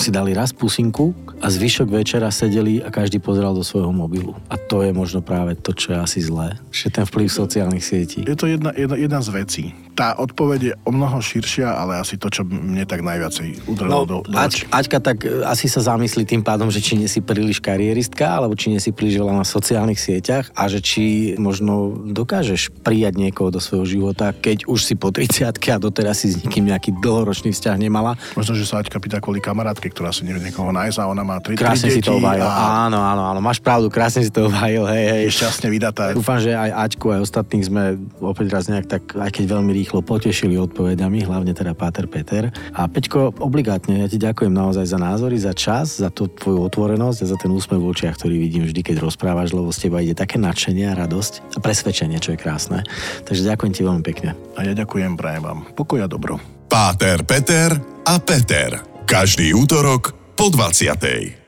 si 0.00 0.08
dali 0.08 0.32
raz 0.32 0.56
pusinku 0.56 1.12
a 1.44 1.52
zvyšok 1.52 1.88
večera 1.92 2.32
sedeli 2.32 2.80
a 2.80 2.88
každý 2.88 3.20
pozeral 3.20 3.52
do 3.52 3.60
svojho 3.60 3.92
mobilu. 3.92 4.32
A 4.48 4.56
to 4.56 4.80
je 4.80 4.96
možno 4.96 5.20
práve 5.20 5.56
to, 5.60 5.76
čo 5.76 5.92
je 5.92 5.98
asi 6.00 6.20
zlé. 6.24 6.56
Že 6.72 7.00
ten 7.00 7.04
vplyv 7.04 7.28
sociálnych 7.28 7.84
sietí. 7.84 8.24
Je 8.24 8.36
to 8.36 8.48
jedna, 8.48 8.72
jedna, 8.72 8.96
jedna 8.96 9.20
z 9.20 9.28
vecí. 9.36 9.64
Tá 9.92 10.16
odpoveď 10.16 10.60
je 10.64 10.74
o 10.88 10.90
mnoho 10.96 11.20
širšia, 11.20 11.76
ale 11.76 12.00
asi 12.00 12.16
to, 12.16 12.32
čo 12.32 12.48
mne 12.48 12.88
tak 12.88 13.04
najviacej 13.04 13.68
udrelo 13.68 13.92
no, 13.92 14.08
do, 14.08 14.16
do 14.24 14.32
Ač, 14.32 14.64
Aťka 14.72 14.96
tak 15.04 15.28
e, 15.28 15.44
asi 15.44 15.68
sa 15.68 15.84
zamyslí 15.84 16.24
tým 16.24 16.40
pádom, 16.40 16.72
že 16.72 16.80
či 16.80 16.96
nie 16.96 17.04
si 17.04 17.20
príliš 17.20 17.60
karieristka, 17.60 18.24
alebo 18.24 18.56
či 18.56 18.72
nie 18.72 18.80
si 18.80 18.96
príliš 18.96 19.20
veľa 19.20 19.36
na 19.36 19.44
sociálnych 19.44 20.00
sieťach 20.00 20.48
a 20.56 20.72
že 20.72 20.80
či 20.80 21.36
možno 21.36 22.00
dokážeš 22.16 22.72
prijať 22.80 23.20
niekoho 23.20 23.52
do 23.52 23.60
svojho 23.60 23.84
života, 23.84 24.32
keď 24.32 24.64
už 24.64 24.80
si 24.80 24.96
po 24.96 25.12
30 25.12 25.52
a 25.52 25.76
doteraz 25.76 26.24
si 26.24 26.32
s 26.32 26.40
nikým 26.40 26.72
nejaký 26.72 26.96
dlhoročný 26.96 27.52
vzťah 27.52 27.76
nemala. 27.76 28.16
Možno, 28.32 28.56
že 28.56 28.64
sa 28.64 28.80
Aťka 28.80 28.96
pýta 28.96 29.20
kvôli 29.20 29.44
kamarátke, 29.44 29.89
ktorá 29.90 30.14
si 30.14 30.22
nevie 30.22 30.40
niekoho 30.40 30.70
nájsť 30.70 30.98
a 31.02 31.04
ona 31.10 31.22
má 31.26 31.36
tri, 31.42 31.58
krásne 31.58 31.90
tri 31.90 31.98
si 31.98 32.00
to 32.00 32.16
obhajil. 32.16 32.46
A... 32.46 32.86
Áno, 32.86 32.98
áno, 33.02 33.22
áno, 33.34 33.40
máš 33.42 33.58
pravdu, 33.58 33.90
krásne 33.90 34.22
si 34.22 34.30
to 34.30 34.46
obhajil, 34.46 34.86
hej, 34.86 35.04
hej. 35.10 35.22
Je 35.26 35.32
šťastne 35.42 35.68
vydatá. 35.68 36.14
Dúfam, 36.14 36.38
že 36.38 36.54
aj 36.54 36.70
Aťku, 36.88 37.10
aj 37.10 37.20
ostatných 37.26 37.64
sme 37.66 37.82
opäť 38.22 38.46
raz 38.54 38.70
nejak 38.70 38.86
tak, 38.86 39.02
aj 39.18 39.30
keď 39.34 39.44
veľmi 39.58 39.72
rýchlo 39.74 40.00
potešili 40.00 40.54
odpovediami, 40.56 41.26
hlavne 41.26 41.52
teda 41.52 41.74
Páter 41.74 42.06
Peter. 42.06 42.48
A 42.72 42.86
Peťko, 42.86 43.34
obligátne, 43.42 44.00
ja 44.00 44.08
ti 44.08 44.16
ďakujem 44.16 44.54
naozaj 44.54 44.86
za 44.86 44.98
názory, 44.98 45.36
za 45.36 45.52
čas, 45.52 45.98
za 45.98 46.08
tú 46.08 46.30
tvoju 46.30 46.70
otvorenosť 46.70 47.18
a 47.24 47.26
za 47.26 47.36
ten 47.36 47.50
úsmev 47.50 47.82
v 47.82 47.90
očiach, 47.90 48.14
ktorý 48.14 48.38
vidím 48.38 48.64
vždy, 48.64 48.80
keď 48.80 48.96
rozprávaš, 49.02 49.50
lebo 49.50 49.74
z 49.74 49.88
teba 49.88 49.98
ide 50.00 50.14
také 50.14 50.38
nadšenie 50.38 50.86
a 50.90 50.94
radosť 50.94 51.56
a 51.56 51.58
presvedčenie, 51.58 52.22
čo 52.22 52.32
je 52.34 52.38
krásne. 52.38 52.86
Takže 53.26 53.42
ďakujem 53.42 53.72
ti 53.74 53.82
veľmi 53.82 54.04
pekne. 54.04 54.38
A 54.54 54.62
ja 54.62 54.72
ďakujem, 54.76 55.18
prajem 55.18 55.42
vám 55.42 55.58
pokoj 55.74 56.04
a 56.04 56.08
dobro. 56.08 56.36
Páter 56.70 57.26
Peter 57.26 57.74
a 58.06 58.14
Peter. 58.22 58.99
Každý 59.10 59.58
útorok 59.58 60.14
po 60.38 60.54
20. 60.54 61.39